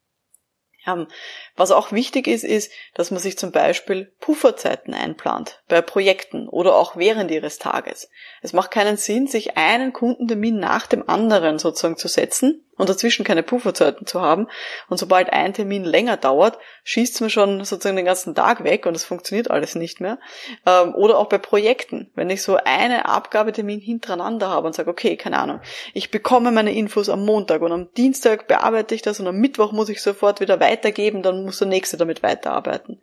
Ähm, 0.88 1.08
was 1.56 1.72
auch 1.72 1.92
wichtig 1.92 2.28
ist, 2.28 2.44
ist, 2.44 2.72
dass 2.94 3.12
man 3.12 3.20
sich 3.20 3.38
zum 3.38 3.52
Beispiel 3.52 4.12
Pufferzeiten 4.20 4.94
einplant 4.94 5.62
bei 5.68 5.82
Projekten 5.82 6.48
oder 6.48 6.76
auch 6.76 6.96
während 6.96 7.32
ihres 7.32 7.60
Tages. 7.60 8.10
Es 8.42 8.54
macht 8.54 8.72
keinen 8.72 8.98
Sinn, 8.98 9.28
sich 9.28 9.58
einen 9.58 9.94
Kundentermin 9.94 10.60
nach 10.60 10.88
dem 10.88 11.08
anderen 11.10 11.60
sozusagen 11.60 11.98
zu 11.98 12.08
setzen 12.08 12.66
und 12.78 12.90
dazwischen 12.90 13.24
keine 13.24 13.44
Pufferzeiten 13.44 14.06
zu 14.06 14.22
haben. 14.22 14.48
Und 14.90 14.98
sobald 14.98 15.32
ein 15.32 15.54
Termin 15.54 15.84
länger 15.84 16.18
dauert, 16.18 16.58
schießt 16.84 17.22
man 17.22 17.30
schon 17.30 17.64
sozusagen 17.64 17.96
den 17.96 18.06
ganzen 18.06 18.36
Tag 18.36 18.64
weg 18.64 18.86
und 18.86 18.96
es 18.96 19.06
funktioniert 19.06 19.50
alles 19.50 19.76
nicht 19.76 20.02
mehr. 20.02 20.20
Ähm, 20.66 20.94
oder 20.96 21.18
auch 21.18 21.28
bei 21.28 21.38
Projekten. 21.38 22.12
Wenn 22.16 22.30
ich 22.30 22.42
so 22.42 22.58
eine 22.64 23.06
Abgabetermin 23.06 23.80
hintereinander 23.80 24.50
habe 24.50 24.68
und 24.68 24.74
sage, 24.74 24.90
okay, 24.90 25.16
keine 25.18 25.40
Ahnung, 25.40 25.62
ich 25.94 26.12
bekomme 26.12 26.52
meine 26.52 26.74
Infos 26.74 27.10
am 27.10 27.26
Montag 27.26 27.62
und 27.62 27.72
am 27.72 27.94
Dienstag 27.94 28.48
bearbeite 28.48 28.96
ich 28.96 29.02
das 29.02 29.20
und 29.20 29.28
am 29.28 29.38
Mittwoch 29.38 29.72
muss 29.72 29.90
ich 29.90 30.02
sofort 30.02 30.40
wieder 30.40 30.60
weitergeben, 30.60 31.24
dann 31.24 31.46
muss 31.46 31.60
der 31.60 31.68
nächste 31.68 31.98
damit 31.98 32.24
weiterarbeiten. 32.24 33.02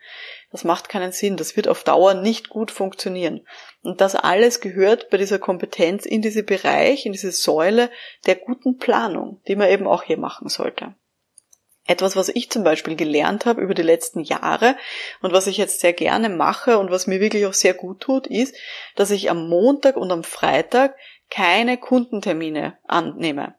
Das 0.52 0.64
macht 0.64 0.90
keinen 0.90 1.12
Sinn. 1.12 1.36
Das 1.36 1.56
wird 1.56 1.66
auf 1.66 1.82
Dauer 1.82 2.14
nicht 2.14 2.50
gut 2.50 2.70
funktionieren. 2.70 3.46
Und 3.82 4.00
das 4.00 4.14
alles 4.14 4.60
gehört 4.60 5.08
bei 5.10 5.16
dieser 5.16 5.38
Kompetenz 5.38 6.06
in 6.06 6.22
diese 6.22 6.42
Bereich, 6.42 7.06
in 7.06 7.12
diese 7.12 7.32
Säule 7.32 7.90
der 8.26 8.36
guten 8.36 8.76
Planung, 8.76 9.40
die 9.48 9.56
man 9.56 9.70
eben 9.70 9.86
auch 9.86 10.02
hier 10.02 10.18
machen 10.18 10.48
sollte. 10.48 10.94
Etwas, 11.84 12.14
was 12.14 12.28
ich 12.28 12.50
zum 12.50 12.62
Beispiel 12.62 12.94
gelernt 12.94 13.44
habe 13.44 13.60
über 13.60 13.74
die 13.74 13.82
letzten 13.82 14.20
Jahre 14.20 14.76
und 15.20 15.32
was 15.32 15.48
ich 15.48 15.56
jetzt 15.56 15.80
sehr 15.80 15.92
gerne 15.92 16.28
mache 16.28 16.78
und 16.78 16.92
was 16.92 17.08
mir 17.08 17.18
wirklich 17.18 17.44
auch 17.46 17.54
sehr 17.54 17.74
gut 17.74 18.00
tut, 18.00 18.28
ist, 18.28 18.54
dass 18.94 19.10
ich 19.10 19.30
am 19.30 19.48
Montag 19.48 19.96
und 19.96 20.12
am 20.12 20.22
Freitag 20.22 20.94
keine 21.28 21.78
Kundentermine 21.78 22.78
annehme. 22.86 23.56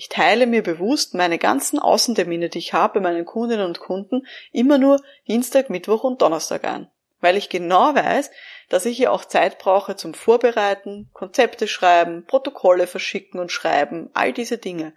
Ich 0.00 0.08
teile 0.08 0.46
mir 0.46 0.62
bewusst 0.62 1.12
meine 1.12 1.36
ganzen 1.36 1.78
Außentermine, 1.78 2.48
die 2.48 2.56
ich 2.56 2.72
habe 2.72 2.94
bei 2.94 3.00
meinen 3.00 3.26
Kundinnen 3.26 3.66
und 3.66 3.80
Kunden, 3.80 4.26
immer 4.50 4.78
nur 4.78 4.98
Dienstag, 5.28 5.68
Mittwoch 5.68 6.04
und 6.04 6.22
Donnerstag 6.22 6.64
ein. 6.64 6.90
Weil 7.20 7.36
ich 7.36 7.50
genau 7.50 7.94
weiß, 7.94 8.30
dass 8.70 8.86
ich 8.86 8.96
hier 8.96 9.12
auch 9.12 9.26
Zeit 9.26 9.58
brauche 9.58 9.96
zum 9.96 10.14
Vorbereiten, 10.14 11.10
Konzepte 11.12 11.68
schreiben, 11.68 12.24
Protokolle 12.24 12.86
verschicken 12.86 13.40
und 13.40 13.52
schreiben, 13.52 14.08
all 14.14 14.32
diese 14.32 14.56
Dinge. 14.56 14.94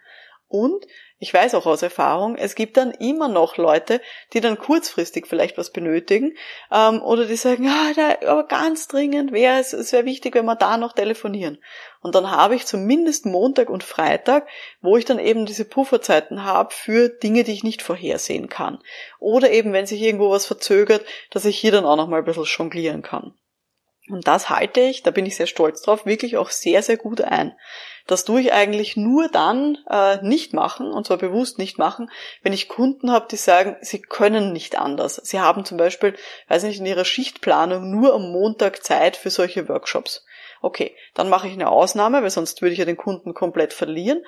Und 0.48 0.88
ich 1.24 1.34
weiß 1.34 1.56
auch 1.56 1.65
aus 1.65 1.82
Erfahrung, 1.82 2.36
es 2.36 2.53
gibt 2.53 2.75
dann 2.75 2.92
immer 2.92 3.30
noch 3.30 3.56
Leute, 3.56 4.01
die 4.34 4.42
dann 4.42 4.58
kurzfristig 4.58 5.25
vielleicht 5.25 5.58
was 5.58 5.72
benötigen 5.72 6.36
ähm, 6.70 7.01
oder 7.01 7.25
die 7.25 7.38
sagen, 7.38 7.65
ah, 7.70 7.94
da, 7.96 8.30
aber 8.30 8.46
ganz 8.46 8.89
dringend 8.89 9.32
wäre 9.32 9.58
es, 9.58 9.72
es 9.72 9.94
wäre 9.94 10.03
wichtig, 10.03 10.36
wenn 10.36 10.44
wir 10.44 10.58
da 10.58 10.75
noch 10.75 10.92
telefonieren. 10.92 11.60
Und 12.01 12.15
dann 12.15 12.30
habe 12.30 12.56
ich 12.56 12.65
zumindest 12.65 13.25
Montag 13.25 13.70
und 13.70 13.86
Freitag, 13.86 14.50
wo 14.82 14.98
ich 14.98 15.06
dann 15.06 15.18
eben 15.18 15.46
diese 15.46 15.63
Pufferzeiten 15.63 16.44
habe 16.44 16.74
für 16.74 17.08
Dinge, 17.08 17.46
die 17.46 17.53
ich 17.53 17.63
nicht 17.63 17.84
vorhersehen 17.84 18.50
kann. 18.50 18.80
Oder 19.20 19.51
eben, 19.51 19.72
wenn 19.72 19.86
sich 19.86 20.01
irgendwo 20.01 20.30
was 20.30 20.46
verzögert, 20.46 21.06
dass 21.30 21.46
ich 21.46 21.58
hier 21.58 21.72
dann 21.72 21.86
auch 21.86 21.96
noch 21.96 22.10
mal 22.10 22.18
ein 22.18 22.25
bisschen 22.25 22.44
jonglieren 22.44 23.01
kann. 23.01 23.34
Und 24.10 24.27
das 24.27 24.50
halte 24.50 24.81
ich, 24.81 25.01
da 25.01 25.12
bin 25.12 25.25
ich 25.25 25.38
sehr 25.38 25.48
stolz 25.48 25.81
drauf, 25.81 26.05
wirklich 26.05 26.36
auch 26.36 26.50
sehr, 26.50 26.81
sehr 26.83 26.98
gut 26.98 27.22
ein. 27.22 27.55
Das 28.05 28.25
tue 28.25 28.41
ich 28.41 28.51
eigentlich 28.51 28.98
nur 28.98 29.29
dann 29.29 29.77
äh, 29.89 30.17
nicht 30.22 30.53
machen, 30.53 30.91
und 30.91 31.07
zwar 31.07 31.17
bewusst 31.17 31.57
nicht 31.57 31.77
machen, 31.77 32.12
wenn 32.41 32.51
ich 32.51 32.67
Kunden 32.67 33.12
habe, 33.12 33.27
die 33.31 33.38
sagen, 33.38 33.77
sie 33.79 34.01
können 34.01 34.51
nicht 34.51 34.77
anders. 34.77 35.15
Sie 35.24 35.39
haben 35.39 35.63
zum 35.63 35.77
Beispiel, 35.77 36.15
weiß 36.50 36.63
nicht, 36.63 36.79
in 36.79 36.86
ihrer 36.86 37.05
Schichtplanung 37.05 37.89
nur 37.89 38.13
am 38.13 38.29
Montag 38.29 38.83
Zeit 38.83 39.15
für 39.15 39.29
solche 39.29 39.69
Workshops. 39.69 40.25
Okay, 40.62 40.95
dann 41.13 41.29
mache 41.29 41.48
ich 41.48 41.53
eine 41.53 41.69
Ausnahme, 41.69 42.24
weil 42.24 42.29
sonst 42.29 42.62
würde 42.62 42.74
ich 42.74 42.79
ja 42.79 42.86
den 42.86 42.98
Kunden 42.98 43.33
komplett 43.33 43.72
verlieren. 43.72 44.24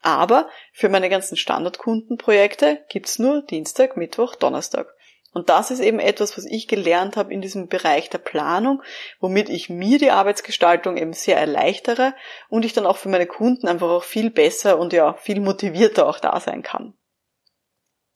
Aber 0.00 0.48
für 0.72 0.88
meine 0.88 1.10
ganzen 1.10 1.36
Standardkundenprojekte 1.36 2.84
gibt's 2.88 3.18
nur 3.18 3.42
Dienstag, 3.42 3.96
Mittwoch, 3.96 4.36
Donnerstag. 4.36 4.94
Und 5.32 5.50
das 5.50 5.70
ist 5.70 5.80
eben 5.80 5.98
etwas, 6.00 6.36
was 6.38 6.46
ich 6.46 6.68
gelernt 6.68 7.16
habe 7.16 7.32
in 7.32 7.42
diesem 7.42 7.68
Bereich 7.68 8.08
der 8.08 8.18
Planung, 8.18 8.82
womit 9.20 9.50
ich 9.50 9.68
mir 9.68 9.98
die 9.98 10.10
Arbeitsgestaltung 10.10 10.96
eben 10.96 11.12
sehr 11.12 11.36
erleichtere 11.36 12.14
und 12.48 12.64
ich 12.64 12.72
dann 12.72 12.86
auch 12.86 12.96
für 12.96 13.10
meine 13.10 13.26
Kunden 13.26 13.68
einfach 13.68 13.90
auch 13.90 14.04
viel 14.04 14.30
besser 14.30 14.78
und 14.78 14.92
ja 14.92 15.14
viel 15.14 15.40
motivierter 15.40 16.08
auch 16.08 16.18
da 16.18 16.40
sein 16.40 16.62
kann. 16.62 16.94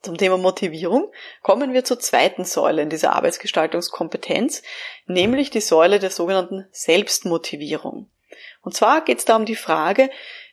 Zum 0.01 0.17
Thema 0.17 0.37
Motivierung 0.37 1.13
kommen 1.41 1.71
wir 1.71 1.85
zur 1.85 1.97
zweiten 1.97 2.43
Säule 2.43 2.81
in 2.81 2.89
dieser 2.89 3.15
Arbeitsgestaltungskompetenz, 3.15 4.61
nämlich 5.05 5.49
die 5.49 5.61
Säule 5.61 5.99
der 5.99 6.09
sogenannten 6.09 6.67
Selbstmotivierung. 6.71 8.11
Und 8.61 8.75
zwar 8.75 9.05
geht 9.05 9.19
es 9.19 9.25
da 9.25 9.37
um 9.37 9.45
die 9.45 9.55
Frage, 9.55 10.09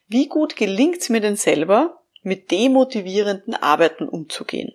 wie 0.07 0.29
gut 0.29 0.55
gelingt 0.55 0.99
es 0.99 1.09
mir 1.09 1.21
denn 1.21 1.37
selber, 1.37 2.03
mit 2.23 2.51
demotivierenden 2.53 3.55
Arbeiten 3.55 4.09
umzugehen? 4.09 4.75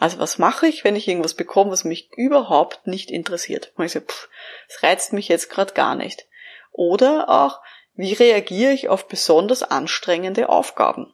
Also 0.00 0.18
was 0.18 0.38
mache 0.38 0.66
ich, 0.66 0.82
wenn 0.82 0.96
ich 0.96 1.06
irgendwas 1.06 1.34
bekomme, 1.34 1.70
was 1.70 1.84
mich 1.84 2.10
überhaupt 2.16 2.86
nicht 2.86 3.10
interessiert? 3.10 3.72
Und 3.76 3.84
ich 3.84 3.92
so, 3.92 4.00
pff, 4.00 4.30
das 4.66 4.82
reizt 4.82 5.12
mich 5.12 5.28
jetzt 5.28 5.50
gerade 5.50 5.74
gar 5.74 5.94
nicht. 5.94 6.26
Oder 6.72 7.28
auch, 7.28 7.60
wie 7.92 8.14
reagiere 8.14 8.72
ich 8.72 8.88
auf 8.88 9.08
besonders 9.08 9.62
anstrengende 9.62 10.48
Aufgaben? 10.48 11.12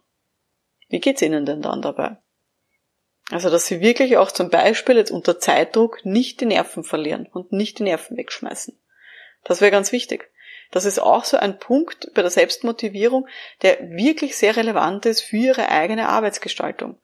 Wie 0.88 1.00
geht's 1.00 1.20
Ihnen 1.20 1.44
denn 1.44 1.62
dann 1.62 1.82
dabei? 1.82 2.18
Also, 3.32 3.50
dass 3.50 3.66
Sie 3.66 3.80
wirklich 3.80 4.18
auch 4.18 4.30
zum 4.30 4.50
Beispiel 4.50 4.94
jetzt 4.96 5.10
unter 5.10 5.40
Zeitdruck 5.40 6.04
nicht 6.04 6.40
die 6.40 6.46
Nerven 6.46 6.84
verlieren 6.84 7.26
und 7.26 7.50
nicht 7.50 7.80
die 7.80 7.82
Nerven 7.82 8.16
wegschmeißen. 8.16 8.80
Das 9.42 9.60
wäre 9.60 9.72
ganz 9.72 9.90
wichtig. 9.90 10.30
Das 10.70 10.84
ist 10.84 11.00
auch 11.00 11.24
so 11.24 11.36
ein 11.38 11.58
Punkt 11.58 12.12
bei 12.14 12.22
der 12.22 12.30
Selbstmotivierung, 12.30 13.26
der 13.62 13.80
wirklich 13.90 14.36
sehr 14.36 14.54
relevant 14.54 15.06
ist 15.06 15.22
für 15.22 15.38
Ihre 15.38 15.70
eigene 15.70 16.08
Arbeitsgestaltung. 16.08 17.00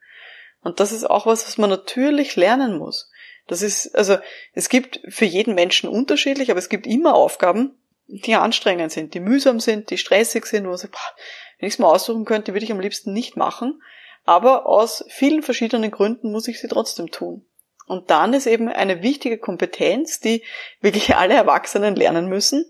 Und 0.62 0.80
das 0.80 0.92
ist 0.92 1.08
auch 1.08 1.26
was, 1.26 1.46
was 1.46 1.58
man 1.58 1.70
natürlich 1.70 2.36
lernen 2.36 2.78
muss. 2.78 3.10
Das 3.48 3.62
ist, 3.62 3.94
also, 3.96 4.18
es 4.54 4.68
gibt 4.68 5.00
für 5.08 5.24
jeden 5.24 5.54
Menschen 5.54 5.88
unterschiedlich, 5.88 6.50
aber 6.50 6.58
es 6.58 6.68
gibt 6.68 6.86
immer 6.86 7.14
Aufgaben, 7.14 7.76
die 8.06 8.34
anstrengend 8.34 8.92
sind, 8.92 9.14
die 9.14 9.20
mühsam 9.20 9.58
sind, 9.58 9.90
die 9.90 9.98
stressig 9.98 10.46
sind, 10.46 10.64
wo 10.64 10.68
man 10.68 10.76
sagt, 10.76 10.92
boah, 10.92 11.16
wenn 11.58 11.68
ich 11.68 11.74
es 11.74 11.78
mal 11.78 11.88
aussuchen 11.88 12.24
könnte, 12.24 12.52
würde 12.52 12.64
ich 12.64 12.72
am 12.72 12.80
liebsten 12.80 13.12
nicht 13.12 13.36
machen. 13.36 13.82
Aber 14.24 14.66
aus 14.66 15.04
vielen 15.08 15.42
verschiedenen 15.42 15.90
Gründen 15.90 16.30
muss 16.30 16.46
ich 16.46 16.60
sie 16.60 16.68
trotzdem 16.68 17.10
tun. 17.10 17.44
Und 17.86 18.10
dann 18.10 18.34
ist 18.34 18.46
eben 18.46 18.68
eine 18.68 19.02
wichtige 19.02 19.38
Kompetenz, 19.38 20.20
die 20.20 20.44
wirklich 20.80 21.16
alle 21.16 21.34
Erwachsenen 21.34 21.96
lernen 21.96 22.28
müssen, 22.28 22.64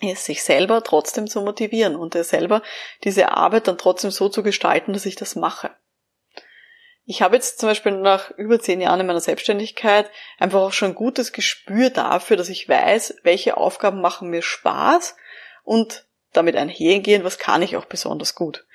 ist 0.00 0.24
sich 0.24 0.42
selber 0.42 0.82
trotzdem 0.84 1.26
zu 1.26 1.40
motivieren 1.40 1.96
und 1.96 2.14
selber 2.14 2.62
diese 3.02 3.32
Arbeit 3.32 3.68
dann 3.68 3.78
trotzdem 3.78 4.10
so 4.10 4.28
zu 4.28 4.42
gestalten, 4.42 4.92
dass 4.92 5.06
ich 5.06 5.16
das 5.16 5.34
mache. 5.34 5.70
Ich 7.06 7.20
habe 7.20 7.36
jetzt 7.36 7.58
zum 7.58 7.68
Beispiel 7.68 7.92
nach 7.92 8.30
über 8.30 8.58
zehn 8.58 8.80
Jahren 8.80 9.00
in 9.00 9.06
meiner 9.06 9.20
Selbstständigkeit 9.20 10.10
einfach 10.38 10.60
auch 10.60 10.72
schon 10.72 10.92
ein 10.92 10.94
gutes 10.94 11.32
Gespür 11.32 11.90
dafür, 11.90 12.36
dass 12.36 12.48
ich 12.48 12.68
weiß, 12.68 13.16
welche 13.22 13.58
Aufgaben 13.58 14.00
machen 14.00 14.30
mir 14.30 14.40
Spaß 14.40 15.14
und 15.64 16.06
damit 16.32 16.56
einhergehen, 16.56 17.24
was 17.24 17.38
kann 17.38 17.62
ich 17.62 17.76
auch 17.76 17.84
besonders 17.84 18.34
gut. 18.34 18.66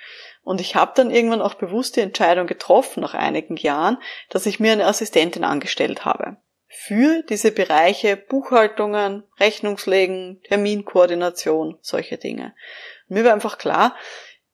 Und 0.44 0.62
ich 0.62 0.76
habe 0.76 0.94
dann 0.96 1.12
irgendwann 1.12 1.42
auch 1.42 1.56
bewusst 1.56 1.96
die 1.96 2.02
Entscheidung 2.02 2.48
getroffen, 2.48 3.02
nach 3.02 3.14
einigen 3.14 3.58
Jahren, 3.58 3.98
dass 4.30 4.46
ich 4.46 4.60
mir 4.60 4.72
eine 4.72 4.86
Assistentin 4.86 5.44
angestellt 5.44 6.06
habe. 6.06 6.38
Für 6.68 7.24
diese 7.24 7.52
Bereiche 7.52 8.16
Buchhaltungen, 8.16 9.24
Rechnungslegen, 9.40 10.42
Terminkoordination, 10.44 11.80
solche 11.82 12.18
Dinge. 12.18 12.54
Und 13.10 13.16
mir 13.16 13.26
war 13.26 13.34
einfach 13.34 13.58
klar, 13.58 13.96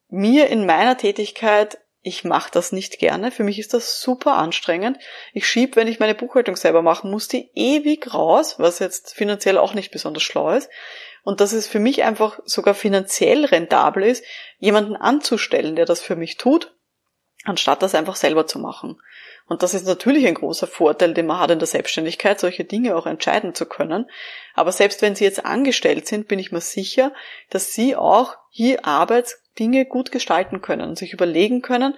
mir 0.08 0.48
in 0.48 0.66
meiner 0.66 0.98
Tätigkeit 0.98 1.78
ich 2.08 2.24
mache 2.24 2.52
das 2.52 2.72
nicht 2.72 3.00
gerne. 3.00 3.32
Für 3.32 3.44
mich 3.44 3.58
ist 3.58 3.74
das 3.74 4.00
super 4.00 4.36
anstrengend. 4.36 5.00
Ich 5.34 5.48
schieb, 5.48 5.76
wenn 5.76 5.88
ich 5.88 6.00
meine 6.00 6.14
Buchhaltung 6.14 6.56
selber 6.56 6.84
machen 6.84 7.10
muss, 7.10 7.28
die 7.28 7.50
ewig 7.56 8.14
raus, 8.14 8.60
was 8.60 8.78
jetzt 8.78 9.16
finanziell 9.16 9.58
auch 9.58 9.74
nicht 9.74 9.90
besonders 9.90 10.22
schlau 10.22 10.52
ist. 10.52 10.70
Und 11.24 11.42
dass 11.42 11.52
es 11.52 11.66
für 11.66 11.80
mich 11.80 12.04
einfach 12.04 12.40
sogar 12.46 12.76
finanziell 12.76 13.46
rentabel 13.46 14.04
ist, 14.04 14.24
jemanden 14.60 14.96
anzustellen, 14.96 15.76
der 15.76 15.86
das 15.86 16.00
für 16.00 16.16
mich 16.16 16.38
tut, 16.38 16.76
anstatt 17.44 17.82
das 17.82 17.96
einfach 17.96 18.18
selber 18.18 18.46
zu 18.46 18.60
machen. 18.60 19.02
Und 19.48 19.64
das 19.64 19.74
ist 19.74 19.88
natürlich 19.88 20.28
ein 20.28 20.36
großer 20.36 20.68
Vorteil, 20.68 21.16
den 21.16 21.26
man 21.26 21.40
hat 21.40 21.50
in 21.50 21.60
der 21.60 21.68
Selbstständigkeit, 21.68 22.40
solche 22.40 22.66
Dinge 22.66 22.96
auch 22.96 23.08
entscheiden 23.08 23.56
zu 23.56 23.66
können. 23.66 24.08
Aber 24.54 24.72
selbst 24.72 25.02
wenn 25.02 25.16
Sie 25.16 25.24
jetzt 25.24 25.44
angestellt 25.44 26.08
sind, 26.08 26.28
bin 26.28 26.38
ich 26.38 26.52
mir 26.52 26.62
sicher, 26.62 27.14
dass 27.50 27.74
Sie 27.74 27.96
auch 27.96 28.36
hier 28.52 28.86
Arbeits 28.86 29.42
Dinge 29.60 29.86
gut 29.86 30.12
gestalten 30.12 30.62
können 30.62 30.90
und 30.90 30.98
sich 30.98 31.14
überlegen 31.14 31.62
können, 31.62 31.96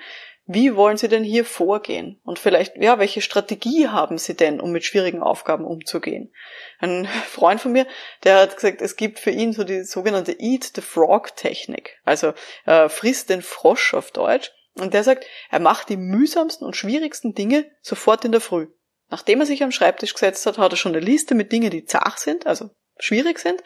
wie 0.50 0.78
wollen 0.78 0.96
Sie 0.96 1.10
denn 1.10 1.26
hier 1.26 1.44
vorgehen? 1.44 2.22
Und 2.24 2.40
vielleicht, 2.40 2.78
ja, 2.78 3.00
welche 3.00 3.22
Strategie 3.22 3.90
haben 3.90 4.18
Sie 4.18 4.34
denn, 4.34 4.62
um 4.62 4.72
mit 4.72 4.86
schwierigen 4.86 5.22
Aufgaben 5.22 5.66
umzugehen? 5.66 6.34
Ein 6.80 7.06
Freund 7.28 7.60
von 7.60 7.74
mir, 7.74 7.86
der 8.24 8.40
hat 8.40 8.56
gesagt, 8.56 8.82
es 8.82 8.96
gibt 8.96 9.20
für 9.20 9.32
ihn 9.32 9.52
so 9.52 9.66
die 9.66 9.84
sogenannte 9.84 10.32
Eat 10.40 10.72
the 10.74 10.82
Frog 10.82 11.36
Technik. 11.36 12.00
Also 12.06 12.34
äh, 12.66 12.88
frisst 12.88 13.30
den 13.30 13.42
Frosch 13.42 13.94
auf 13.94 14.12
Deutsch. 14.12 14.52
Und 14.76 14.94
der 14.94 15.04
sagt, 15.04 15.26
er 15.50 15.60
macht 15.60 15.90
die 15.90 15.98
mühsamsten 15.98 16.66
und 16.66 16.78
schwierigsten 16.78 17.34
Dinge 17.34 17.70
sofort 17.82 18.24
in 18.24 18.32
der 18.32 18.42
Früh. 18.42 18.68
Nachdem 19.10 19.42
er 19.42 19.46
sich 19.46 19.64
am 19.64 19.72
Schreibtisch 19.72 20.14
gesetzt 20.14 20.46
hat, 20.46 20.58
hat 20.58 20.72
er 20.72 20.78
schon 20.78 20.96
eine 20.96 21.06
Liste 21.06 21.36
mit 21.36 21.52
Dingen, 21.52 21.72
die 21.72 21.84
zach 21.84 22.18
sind, 22.18 22.48
also 22.48 22.70
schwierig 23.00 23.40
sind. 23.40 23.62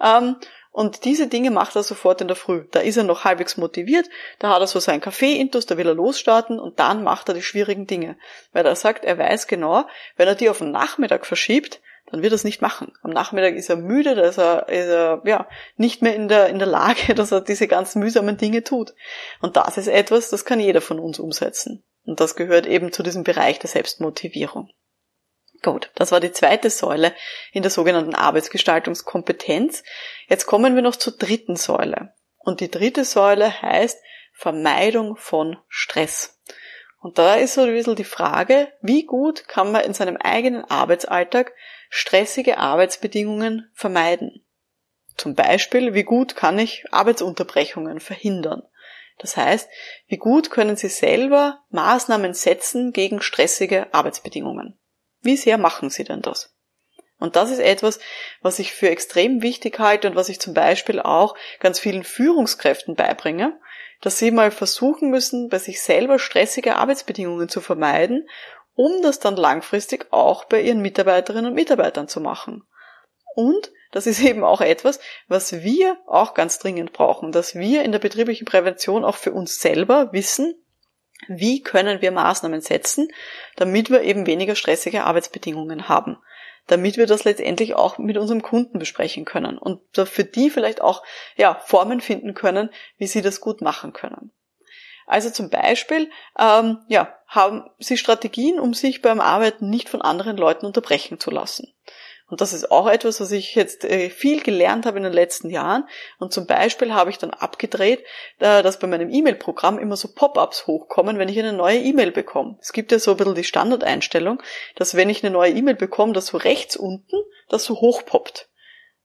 Ähm, 0.00 0.36
Und 0.74 1.04
diese 1.04 1.28
Dinge 1.28 1.52
macht 1.52 1.76
er 1.76 1.84
sofort 1.84 2.20
in 2.20 2.26
der 2.26 2.36
Früh. 2.36 2.64
Da 2.72 2.80
ist 2.80 2.96
er 2.96 3.04
noch 3.04 3.22
halbwegs 3.22 3.56
motiviert, 3.56 4.08
da 4.40 4.52
hat 4.52 4.60
er 4.60 4.66
so 4.66 4.80
seinen 4.80 5.00
Kaffee-Intus, 5.00 5.66
da 5.66 5.76
will 5.76 5.86
er 5.86 5.94
losstarten 5.94 6.58
und 6.58 6.80
dann 6.80 7.04
macht 7.04 7.28
er 7.28 7.34
die 7.34 7.42
schwierigen 7.42 7.86
Dinge. 7.86 8.16
Weil 8.52 8.66
er 8.66 8.74
sagt, 8.74 9.04
er 9.04 9.16
weiß 9.16 9.46
genau, 9.46 9.84
wenn 10.16 10.26
er 10.26 10.34
die 10.34 10.50
auf 10.50 10.58
den 10.58 10.72
Nachmittag 10.72 11.26
verschiebt, 11.26 11.80
dann 12.10 12.22
wird 12.22 12.32
er 12.32 12.34
es 12.34 12.42
nicht 12.42 12.60
machen. 12.60 12.90
Am 13.02 13.12
Nachmittag 13.12 13.54
ist 13.54 13.70
er 13.70 13.76
müde, 13.76 14.16
da 14.16 14.22
ist 14.22 14.38
er, 14.38 14.68
ist 14.68 14.88
er 14.88 15.22
ja, 15.24 15.46
nicht 15.76 16.02
mehr 16.02 16.16
in 16.16 16.26
der, 16.26 16.48
in 16.48 16.58
der 16.58 16.66
Lage, 16.66 17.14
dass 17.14 17.30
er 17.30 17.40
diese 17.40 17.68
ganzen 17.68 18.00
mühsamen 18.00 18.36
Dinge 18.36 18.64
tut. 18.64 18.94
Und 19.40 19.56
das 19.56 19.78
ist 19.78 19.86
etwas, 19.86 20.30
das 20.30 20.44
kann 20.44 20.58
jeder 20.58 20.80
von 20.80 20.98
uns 20.98 21.20
umsetzen. 21.20 21.84
Und 22.04 22.18
das 22.18 22.34
gehört 22.34 22.66
eben 22.66 22.90
zu 22.90 23.04
diesem 23.04 23.22
Bereich 23.22 23.60
der 23.60 23.70
Selbstmotivierung. 23.70 24.70
Gut, 25.64 25.90
das 25.94 26.12
war 26.12 26.20
die 26.20 26.30
zweite 26.30 26.68
Säule 26.68 27.14
in 27.50 27.62
der 27.62 27.70
sogenannten 27.70 28.14
Arbeitsgestaltungskompetenz. 28.14 29.82
Jetzt 30.28 30.44
kommen 30.44 30.74
wir 30.74 30.82
noch 30.82 30.96
zur 30.96 31.14
dritten 31.16 31.56
Säule. 31.56 32.12
Und 32.36 32.60
die 32.60 32.70
dritte 32.70 33.06
Säule 33.06 33.62
heißt 33.62 33.98
Vermeidung 34.34 35.16
von 35.16 35.56
Stress. 35.68 36.38
Und 37.00 37.16
da 37.16 37.36
ist 37.36 37.54
so 37.54 37.62
ein 37.62 37.72
bisschen 37.72 37.96
die 37.96 38.04
Frage, 38.04 38.74
wie 38.82 39.06
gut 39.06 39.48
kann 39.48 39.72
man 39.72 39.84
in 39.84 39.94
seinem 39.94 40.18
eigenen 40.18 40.66
Arbeitsalltag 40.66 41.54
stressige 41.88 42.58
Arbeitsbedingungen 42.58 43.70
vermeiden? 43.72 44.44
Zum 45.16 45.34
Beispiel, 45.34 45.94
wie 45.94 46.04
gut 46.04 46.36
kann 46.36 46.58
ich 46.58 46.84
Arbeitsunterbrechungen 46.90 48.00
verhindern? 48.00 48.64
Das 49.16 49.38
heißt, 49.38 49.70
wie 50.08 50.18
gut 50.18 50.50
können 50.50 50.76
Sie 50.76 50.88
selber 50.88 51.64
Maßnahmen 51.70 52.34
setzen 52.34 52.92
gegen 52.92 53.22
stressige 53.22 53.94
Arbeitsbedingungen? 53.94 54.78
Wie 55.24 55.36
sehr 55.36 55.58
machen 55.58 55.90
Sie 55.90 56.04
denn 56.04 56.22
das? 56.22 56.54
Und 57.18 57.36
das 57.36 57.50
ist 57.50 57.60
etwas, 57.60 57.98
was 58.42 58.58
ich 58.58 58.72
für 58.72 58.90
extrem 58.90 59.40
wichtig 59.40 59.78
halte 59.78 60.08
und 60.08 60.16
was 60.16 60.28
ich 60.28 60.40
zum 60.40 60.52
Beispiel 60.52 61.00
auch 61.00 61.34
ganz 61.60 61.80
vielen 61.80 62.04
Führungskräften 62.04 62.94
beibringe, 62.94 63.58
dass 64.02 64.18
sie 64.18 64.30
mal 64.30 64.50
versuchen 64.50 65.08
müssen, 65.10 65.48
bei 65.48 65.58
sich 65.58 65.80
selber 65.80 66.18
stressige 66.18 66.76
Arbeitsbedingungen 66.76 67.48
zu 67.48 67.62
vermeiden, 67.62 68.28
um 68.74 69.00
das 69.02 69.20
dann 69.20 69.36
langfristig 69.36 70.08
auch 70.10 70.44
bei 70.44 70.60
ihren 70.60 70.82
Mitarbeiterinnen 70.82 71.46
und 71.46 71.54
Mitarbeitern 71.54 72.08
zu 72.08 72.20
machen. 72.20 72.66
Und 73.34 73.72
das 73.92 74.06
ist 74.06 74.20
eben 74.22 74.44
auch 74.44 74.60
etwas, 74.60 75.00
was 75.26 75.62
wir 75.62 75.96
auch 76.06 76.34
ganz 76.34 76.58
dringend 76.58 76.92
brauchen, 76.92 77.32
dass 77.32 77.54
wir 77.54 77.82
in 77.82 77.92
der 77.92 78.00
betrieblichen 78.00 78.44
Prävention 78.44 79.04
auch 79.04 79.16
für 79.16 79.32
uns 79.32 79.60
selber 79.60 80.12
wissen, 80.12 80.54
wie 81.28 81.62
können 81.62 82.02
wir 82.02 82.10
Maßnahmen 82.10 82.60
setzen, 82.60 83.08
damit 83.56 83.90
wir 83.90 84.02
eben 84.02 84.26
weniger 84.26 84.54
stressige 84.54 85.04
Arbeitsbedingungen 85.04 85.88
haben, 85.88 86.18
damit 86.66 86.96
wir 86.96 87.06
das 87.06 87.24
letztendlich 87.24 87.74
auch 87.74 87.98
mit 87.98 88.16
unserem 88.16 88.42
Kunden 88.42 88.78
besprechen 88.78 89.24
können 89.24 89.58
und 89.58 89.80
für 89.96 90.24
die 90.24 90.50
vielleicht 90.50 90.80
auch 90.80 91.02
ja, 91.36 91.54
Formen 91.66 92.00
finden 92.00 92.34
können, 92.34 92.70
wie 92.98 93.06
sie 93.06 93.22
das 93.22 93.40
gut 93.40 93.60
machen 93.60 93.92
können. 93.92 94.32
Also 95.06 95.30
zum 95.30 95.50
Beispiel 95.50 96.10
ähm, 96.38 96.78
ja, 96.88 97.14
haben 97.26 97.68
sie 97.78 97.98
Strategien, 97.98 98.58
um 98.58 98.72
sich 98.72 99.02
beim 99.02 99.20
Arbeiten 99.20 99.68
nicht 99.68 99.88
von 99.88 100.00
anderen 100.00 100.36
Leuten 100.36 100.64
unterbrechen 100.64 101.20
zu 101.20 101.30
lassen. 101.30 101.73
Und 102.26 102.40
das 102.40 102.54
ist 102.54 102.70
auch 102.70 102.88
etwas, 102.88 103.20
was 103.20 103.30
ich 103.32 103.54
jetzt 103.54 103.84
äh, 103.84 104.08
viel 104.08 104.42
gelernt 104.42 104.86
habe 104.86 104.96
in 104.96 105.04
den 105.04 105.12
letzten 105.12 105.50
Jahren. 105.50 105.86
Und 106.18 106.32
zum 106.32 106.46
Beispiel 106.46 106.94
habe 106.94 107.10
ich 107.10 107.18
dann 107.18 107.30
abgedreht, 107.30 108.02
äh, 108.38 108.62
dass 108.62 108.78
bei 108.78 108.86
meinem 108.86 109.10
E-Mail-Programm 109.10 109.78
immer 109.78 109.96
so 109.96 110.08
Pop-ups 110.14 110.66
hochkommen, 110.66 111.18
wenn 111.18 111.28
ich 111.28 111.38
eine 111.38 111.52
neue 111.52 111.78
E-Mail 111.78 112.12
bekomme. 112.12 112.56
Es 112.60 112.72
gibt 112.72 112.92
ja 112.92 112.98
so 112.98 113.10
ein 113.10 113.16
bisschen 113.18 113.34
die 113.34 113.44
Standardeinstellung, 113.44 114.42
dass 114.76 114.94
wenn 114.94 115.10
ich 115.10 115.22
eine 115.22 115.32
neue 115.32 115.52
E-Mail 115.52 115.74
bekomme, 115.74 116.14
dass 116.14 116.28
so 116.28 116.38
rechts 116.38 116.76
unten 116.76 117.16
das 117.48 117.64
so 117.64 117.74
hochpoppt. 117.74 118.48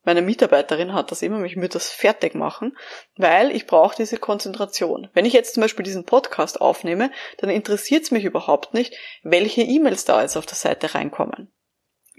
Meine 0.03 0.21
Mitarbeiterin 0.21 0.93
hat 0.93 1.11
das 1.11 1.21
immer, 1.21 1.43
ich 1.43 1.57
würde 1.57 1.69
das 1.69 1.89
fertig 1.89 2.33
machen, 2.33 2.77
weil 3.17 3.51
ich 3.53 3.67
brauche 3.67 3.97
diese 3.97 4.17
Konzentration. 4.17 5.09
Wenn 5.13 5.25
ich 5.25 5.33
jetzt 5.33 5.55
zum 5.55 5.61
Beispiel 5.61 5.83
diesen 5.83 6.05
Podcast 6.05 6.61
aufnehme, 6.61 7.11
dann 7.38 7.49
interessiert 7.49 8.03
es 8.03 8.11
mich 8.11 8.23
überhaupt 8.23 8.73
nicht, 8.73 8.95
welche 9.23 9.61
E-Mails 9.61 10.05
da 10.05 10.21
jetzt 10.21 10.38
auf 10.38 10.45
der 10.45 10.55
Seite 10.55 10.95
reinkommen. 10.95 11.51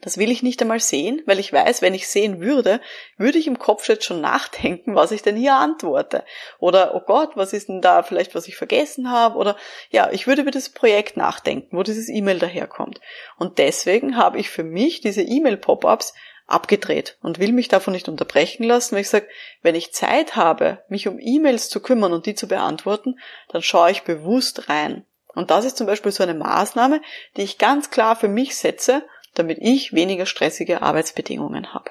Das 0.02 0.16
will 0.16 0.30
ich 0.30 0.42
nicht 0.42 0.62
einmal 0.62 0.80
sehen, 0.80 1.22
weil 1.26 1.38
ich 1.38 1.52
weiß, 1.52 1.82
wenn 1.82 1.94
ich 1.94 2.08
sehen 2.08 2.40
würde, 2.40 2.80
würde 3.18 3.38
ich 3.38 3.46
im 3.46 3.58
Kopf 3.58 3.86
jetzt 3.88 4.04
schon 4.04 4.20
nachdenken, 4.20 4.94
was 4.94 5.12
ich 5.12 5.22
denn 5.22 5.36
hier 5.36 5.54
antworte. 5.54 6.24
Oder, 6.58 6.94
oh 6.94 7.00
Gott, 7.00 7.36
was 7.36 7.52
ist 7.52 7.68
denn 7.68 7.82
da 7.82 8.02
vielleicht, 8.02 8.34
was 8.34 8.48
ich 8.48 8.56
vergessen 8.56 9.10
habe? 9.10 9.36
Oder, 9.36 9.56
ja, 9.90 10.10
ich 10.10 10.26
würde 10.26 10.42
über 10.42 10.50
das 10.50 10.70
Projekt 10.70 11.16
nachdenken, 11.16 11.76
wo 11.76 11.82
dieses 11.82 12.08
E-Mail 12.08 12.38
daherkommt. 12.38 13.00
Und 13.38 13.58
deswegen 13.58 14.16
habe 14.16 14.38
ich 14.38 14.48
für 14.48 14.64
mich 14.64 15.00
diese 15.00 15.22
E-Mail-Pop-ups 15.22 16.14
abgedreht 16.46 17.16
und 17.22 17.38
will 17.38 17.52
mich 17.52 17.68
davon 17.68 17.92
nicht 17.92 18.08
unterbrechen 18.08 18.64
lassen, 18.64 18.94
weil 18.94 19.02
ich 19.02 19.10
sage, 19.10 19.28
wenn 19.62 19.74
ich 19.74 19.92
Zeit 19.92 20.34
habe, 20.34 20.82
mich 20.88 21.06
um 21.06 21.18
E-Mails 21.20 21.68
zu 21.68 21.80
kümmern 21.80 22.12
und 22.12 22.26
die 22.26 22.34
zu 22.34 22.48
beantworten, 22.48 23.18
dann 23.48 23.62
schaue 23.62 23.90
ich 23.90 24.02
bewusst 24.02 24.68
rein. 24.68 25.04
Und 25.34 25.50
das 25.50 25.64
ist 25.64 25.76
zum 25.76 25.86
Beispiel 25.86 26.10
so 26.10 26.22
eine 26.22 26.34
Maßnahme, 26.34 27.00
die 27.36 27.42
ich 27.42 27.58
ganz 27.58 27.90
klar 27.90 28.16
für 28.16 28.28
mich 28.28 28.56
setze 28.56 29.04
damit 29.40 29.58
ich 29.60 29.92
weniger 29.92 30.26
stressige 30.26 30.82
Arbeitsbedingungen 30.82 31.72
habe. 31.72 31.90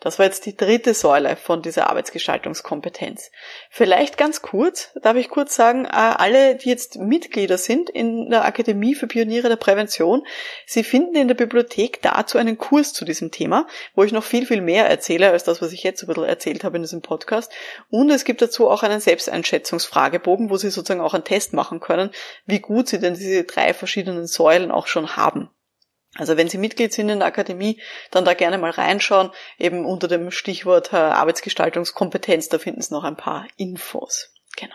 Das 0.00 0.18
war 0.18 0.24
jetzt 0.24 0.46
die 0.46 0.56
dritte 0.56 0.94
Säule 0.94 1.36
von 1.36 1.60
dieser 1.60 1.90
Arbeitsgestaltungskompetenz. 1.90 3.30
Vielleicht 3.68 4.16
ganz 4.16 4.40
kurz, 4.40 4.92
darf 5.02 5.16
ich 5.16 5.28
kurz 5.28 5.54
sagen, 5.54 5.84
äh, 5.84 5.90
alle, 5.90 6.56
die 6.56 6.70
jetzt 6.70 6.96
Mitglieder 6.96 7.58
sind 7.58 7.90
in 7.90 8.30
der 8.30 8.46
Akademie 8.46 8.94
für 8.94 9.06
Pioniere 9.06 9.50
der 9.50 9.56
Prävention, 9.56 10.26
Sie 10.64 10.84
finden 10.84 11.16
in 11.16 11.28
der 11.28 11.34
Bibliothek 11.34 12.00
dazu 12.00 12.38
einen 12.38 12.56
Kurs 12.56 12.94
zu 12.94 13.04
diesem 13.04 13.30
Thema, 13.30 13.66
wo 13.94 14.02
ich 14.02 14.12
noch 14.12 14.24
viel, 14.24 14.46
viel 14.46 14.62
mehr 14.62 14.88
erzähle 14.88 15.30
als 15.30 15.44
das, 15.44 15.60
was 15.60 15.72
ich 15.72 15.82
jetzt 15.82 16.02
ein 16.02 16.06
bisschen 16.06 16.24
erzählt 16.24 16.64
habe 16.64 16.76
in 16.76 16.82
diesem 16.82 17.02
Podcast. 17.02 17.52
Und 17.90 18.08
es 18.08 18.24
gibt 18.24 18.40
dazu 18.40 18.70
auch 18.70 18.82
einen 18.82 19.00
Selbsteinschätzungsfragebogen, 19.00 20.48
wo 20.48 20.56
Sie 20.56 20.70
sozusagen 20.70 21.02
auch 21.02 21.12
einen 21.12 21.24
Test 21.24 21.52
machen 21.52 21.78
können, 21.78 22.10
wie 22.46 22.60
gut 22.60 22.88
Sie 22.88 23.00
denn 23.00 23.14
diese 23.14 23.44
drei 23.44 23.74
verschiedenen 23.74 24.26
Säulen 24.26 24.70
auch 24.70 24.86
schon 24.86 25.16
haben. 25.16 25.50
Also 26.16 26.36
wenn 26.36 26.48
Sie 26.48 26.58
Mitglied 26.58 26.92
sind 26.92 27.08
in 27.08 27.20
der 27.20 27.28
Akademie, 27.28 27.80
dann 28.10 28.24
da 28.24 28.34
gerne 28.34 28.58
mal 28.58 28.70
reinschauen, 28.70 29.30
eben 29.58 29.84
unter 29.84 30.08
dem 30.08 30.30
Stichwort 30.30 30.92
äh, 30.92 30.96
Arbeitsgestaltungskompetenz, 30.96 32.48
da 32.48 32.58
finden 32.58 32.82
Sie 32.82 32.92
noch 32.92 33.04
ein 33.04 33.16
paar 33.16 33.46
Infos. 33.56 34.32
Genau. 34.56 34.74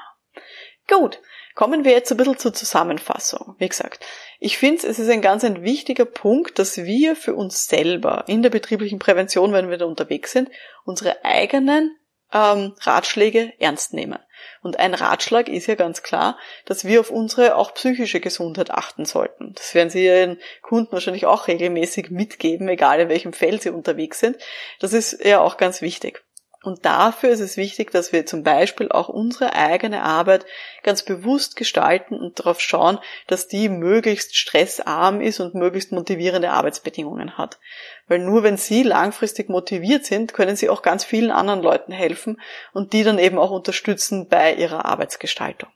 Gut, 0.87 1.19
kommen 1.55 1.83
wir 1.83 1.91
jetzt 1.91 2.11
ein 2.11 2.17
bisschen 2.17 2.37
zur 2.37 2.53
Zusammenfassung. 2.53 3.55
Wie 3.57 3.67
gesagt, 3.67 4.05
ich 4.39 4.57
finde, 4.57 4.87
es 4.87 4.99
ist 4.99 5.09
ein 5.09 5.21
ganz 5.21 5.43
ein 5.43 5.63
wichtiger 5.63 6.05
Punkt, 6.05 6.57
dass 6.59 6.77
wir 6.77 7.15
für 7.15 7.35
uns 7.35 7.65
selber 7.65 8.23
in 8.27 8.41
der 8.41 8.49
betrieblichen 8.49 8.99
Prävention, 8.99 9.51
wenn 9.51 9.69
wir 9.69 9.77
da 9.77 9.85
unterwegs 9.85 10.31
sind, 10.31 10.49
unsere 10.85 11.25
eigenen 11.25 11.97
ähm, 12.31 12.75
Ratschläge 12.81 13.53
ernst 13.59 13.93
nehmen. 13.93 14.19
Und 14.61 14.79
ein 14.79 14.93
Ratschlag 14.93 15.47
ist 15.47 15.67
ja 15.67 15.75
ganz 15.75 16.03
klar, 16.03 16.37
dass 16.65 16.85
wir 16.85 16.99
auf 16.99 17.11
unsere 17.11 17.55
auch 17.55 17.73
psychische 17.73 18.19
Gesundheit 18.19 18.71
achten 18.71 19.05
sollten. 19.05 19.53
Das 19.53 19.73
werden 19.73 19.89
Sie 19.89 20.05
Ihren 20.05 20.39
Kunden 20.61 20.91
wahrscheinlich 20.91 21.25
auch 21.25 21.47
regelmäßig 21.47 22.09
mitgeben, 22.09 22.67
egal 22.67 22.99
in 22.99 23.09
welchem 23.09 23.33
Feld 23.33 23.61
Sie 23.61 23.69
unterwegs 23.69 24.19
sind. 24.19 24.37
Das 24.79 24.93
ist 24.93 25.23
ja 25.23 25.39
auch 25.39 25.57
ganz 25.57 25.81
wichtig. 25.81 26.24
Und 26.65 26.83
dafür 26.83 27.29
ist 27.29 27.41
es 27.41 27.57
wichtig, 27.57 27.91
dass 27.91 28.11
wir 28.11 28.25
zum 28.25 28.41
Beispiel 28.41 28.89
auch 28.89 29.07
unsere 29.07 29.53
eigene 29.53 30.01
Arbeit 30.01 30.47
ganz 30.81 31.05
bewusst 31.05 31.55
gestalten 31.55 32.15
und 32.15 32.39
darauf 32.39 32.59
schauen, 32.59 32.97
dass 33.27 33.47
die 33.47 33.69
möglichst 33.69 34.35
stressarm 34.35 35.21
ist 35.21 35.39
und 35.39 35.53
möglichst 35.53 35.91
motivierende 35.91 36.49
Arbeitsbedingungen 36.49 37.37
hat. 37.37 37.59
Weil 38.07 38.17
nur 38.17 38.41
wenn 38.41 38.57
Sie 38.57 38.81
langfristig 38.81 39.47
motiviert 39.47 40.05
sind, 40.05 40.33
können 40.33 40.55
Sie 40.55 40.67
auch 40.67 40.81
ganz 40.81 41.05
vielen 41.05 41.29
anderen 41.29 41.61
Leuten 41.61 41.91
helfen 41.91 42.41
und 42.73 42.93
die 42.93 43.03
dann 43.03 43.19
eben 43.19 43.37
auch 43.37 43.51
unterstützen 43.51 44.27
bei 44.27 44.55
ihrer 44.55 44.85
Arbeitsgestaltung. 44.85 45.69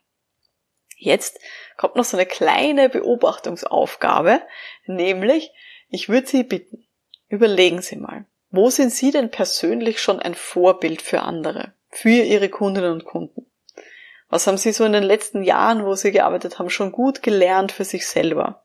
Jetzt 0.96 1.38
kommt 1.76 1.94
noch 1.94 2.04
so 2.04 2.16
eine 2.16 2.26
kleine 2.26 2.88
Beobachtungsaufgabe, 2.88 4.40
nämlich 4.86 5.52
ich 5.88 6.08
würde 6.08 6.26
Sie 6.26 6.42
bitten, 6.42 6.84
überlegen 7.28 7.80
Sie 7.80 7.96
mal, 7.96 8.26
wo 8.50 8.70
sind 8.70 8.90
Sie 8.92 9.10
denn 9.10 9.30
persönlich 9.30 10.00
schon 10.00 10.18
ein 10.20 10.34
Vorbild 10.34 11.02
für 11.02 11.22
andere, 11.22 11.74
für 11.90 12.22
Ihre 12.22 12.48
Kundinnen 12.48 12.92
und 12.92 13.04
Kunden? 13.04 13.46
Was 14.28 14.46
haben 14.46 14.58
Sie 14.58 14.72
so 14.72 14.84
in 14.84 14.92
den 14.92 15.02
letzten 15.02 15.42
Jahren, 15.42 15.84
wo 15.84 15.94
Sie 15.94 16.12
gearbeitet 16.12 16.58
haben, 16.58 16.70
schon 16.70 16.92
gut 16.92 17.22
gelernt 17.22 17.72
für 17.72 17.84
sich 17.84 18.06
selber? 18.06 18.64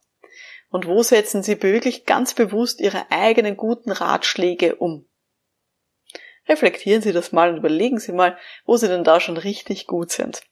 Und 0.70 0.88
wo 0.88 1.04
setzen 1.04 1.44
Sie 1.44 1.62
wirklich 1.62 2.06
ganz 2.06 2.34
bewusst 2.34 2.82
Ihre 2.82 3.12
eigenen 3.12 3.58
guten 3.58 3.92
Ratschläge 3.92 4.76
um? 4.76 5.08
Reflektieren 6.48 7.02
Sie 7.02 7.14
das 7.14 7.32
mal 7.32 7.50
und 7.50 7.58
überlegen 7.58 8.00
Sie 8.00 8.12
mal, 8.12 8.38
wo 8.66 8.78
Sie 8.78 8.88
denn 8.88 9.04
da 9.04 9.20
schon 9.20 9.38
richtig 9.38 9.88
gut 9.88 10.12
sind. 10.12 10.44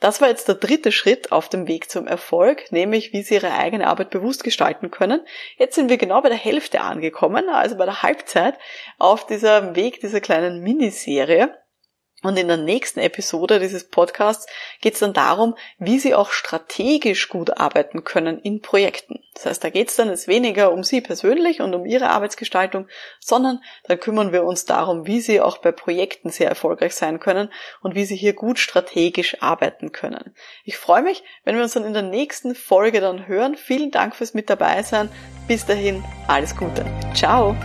Das 0.00 0.20
war 0.20 0.28
jetzt 0.28 0.46
der 0.46 0.54
dritte 0.54 0.92
Schritt 0.92 1.32
auf 1.32 1.48
dem 1.48 1.66
Weg 1.66 1.90
zum 1.90 2.06
Erfolg, 2.06 2.70
nämlich 2.70 3.12
wie 3.12 3.22
Sie 3.22 3.34
Ihre 3.34 3.52
eigene 3.52 3.88
Arbeit 3.88 4.10
bewusst 4.10 4.44
gestalten 4.44 4.92
können. 4.92 5.20
Jetzt 5.56 5.74
sind 5.74 5.90
wir 5.90 5.96
genau 5.96 6.20
bei 6.22 6.28
der 6.28 6.38
Hälfte 6.38 6.80
angekommen, 6.80 7.48
also 7.48 7.76
bei 7.76 7.84
der 7.84 8.02
Halbzeit 8.02 8.56
auf 8.98 9.26
dieser 9.26 9.74
Weg 9.74 10.00
dieser 10.00 10.20
kleinen 10.20 10.62
Miniserie. 10.62 11.52
Und 12.22 12.36
in 12.36 12.48
der 12.48 12.56
nächsten 12.56 12.98
Episode 12.98 13.60
dieses 13.60 13.84
Podcasts 13.84 14.46
geht 14.80 14.94
es 14.94 15.00
dann 15.00 15.12
darum, 15.12 15.54
wie 15.78 16.00
Sie 16.00 16.14
auch 16.16 16.32
strategisch 16.32 17.28
gut 17.28 17.58
arbeiten 17.58 18.02
können 18.02 18.40
in 18.40 18.60
Projekten. 18.60 19.20
Das 19.34 19.46
heißt, 19.46 19.62
da 19.62 19.70
geht 19.70 19.88
es 19.88 19.96
dann 19.96 20.08
jetzt 20.08 20.26
weniger 20.26 20.72
um 20.72 20.82
Sie 20.82 21.00
persönlich 21.00 21.60
und 21.60 21.72
um 21.74 21.86
Ihre 21.86 22.10
Arbeitsgestaltung, 22.10 22.88
sondern 23.20 23.62
da 23.84 23.94
kümmern 23.94 24.32
wir 24.32 24.42
uns 24.42 24.64
darum, 24.64 25.06
wie 25.06 25.20
Sie 25.20 25.40
auch 25.40 25.58
bei 25.58 25.70
Projekten 25.70 26.30
sehr 26.30 26.48
erfolgreich 26.48 26.96
sein 26.96 27.20
können 27.20 27.52
und 27.82 27.94
wie 27.94 28.04
Sie 28.04 28.16
hier 28.16 28.32
gut 28.32 28.58
strategisch 28.58 29.40
arbeiten 29.40 29.92
können. 29.92 30.34
Ich 30.64 30.76
freue 30.76 31.02
mich, 31.02 31.22
wenn 31.44 31.54
wir 31.54 31.62
uns 31.62 31.74
dann 31.74 31.84
in 31.84 31.94
der 31.94 32.02
nächsten 32.02 32.56
Folge 32.56 33.00
dann 33.00 33.28
hören. 33.28 33.56
Vielen 33.56 33.92
Dank 33.92 34.16
fürs 34.16 34.34
Mit 34.34 34.50
dabei 34.50 34.82
sein. 34.82 35.08
Bis 35.46 35.64
dahin, 35.64 36.02
alles 36.26 36.56
Gute. 36.56 36.84
Ciao. 37.14 37.56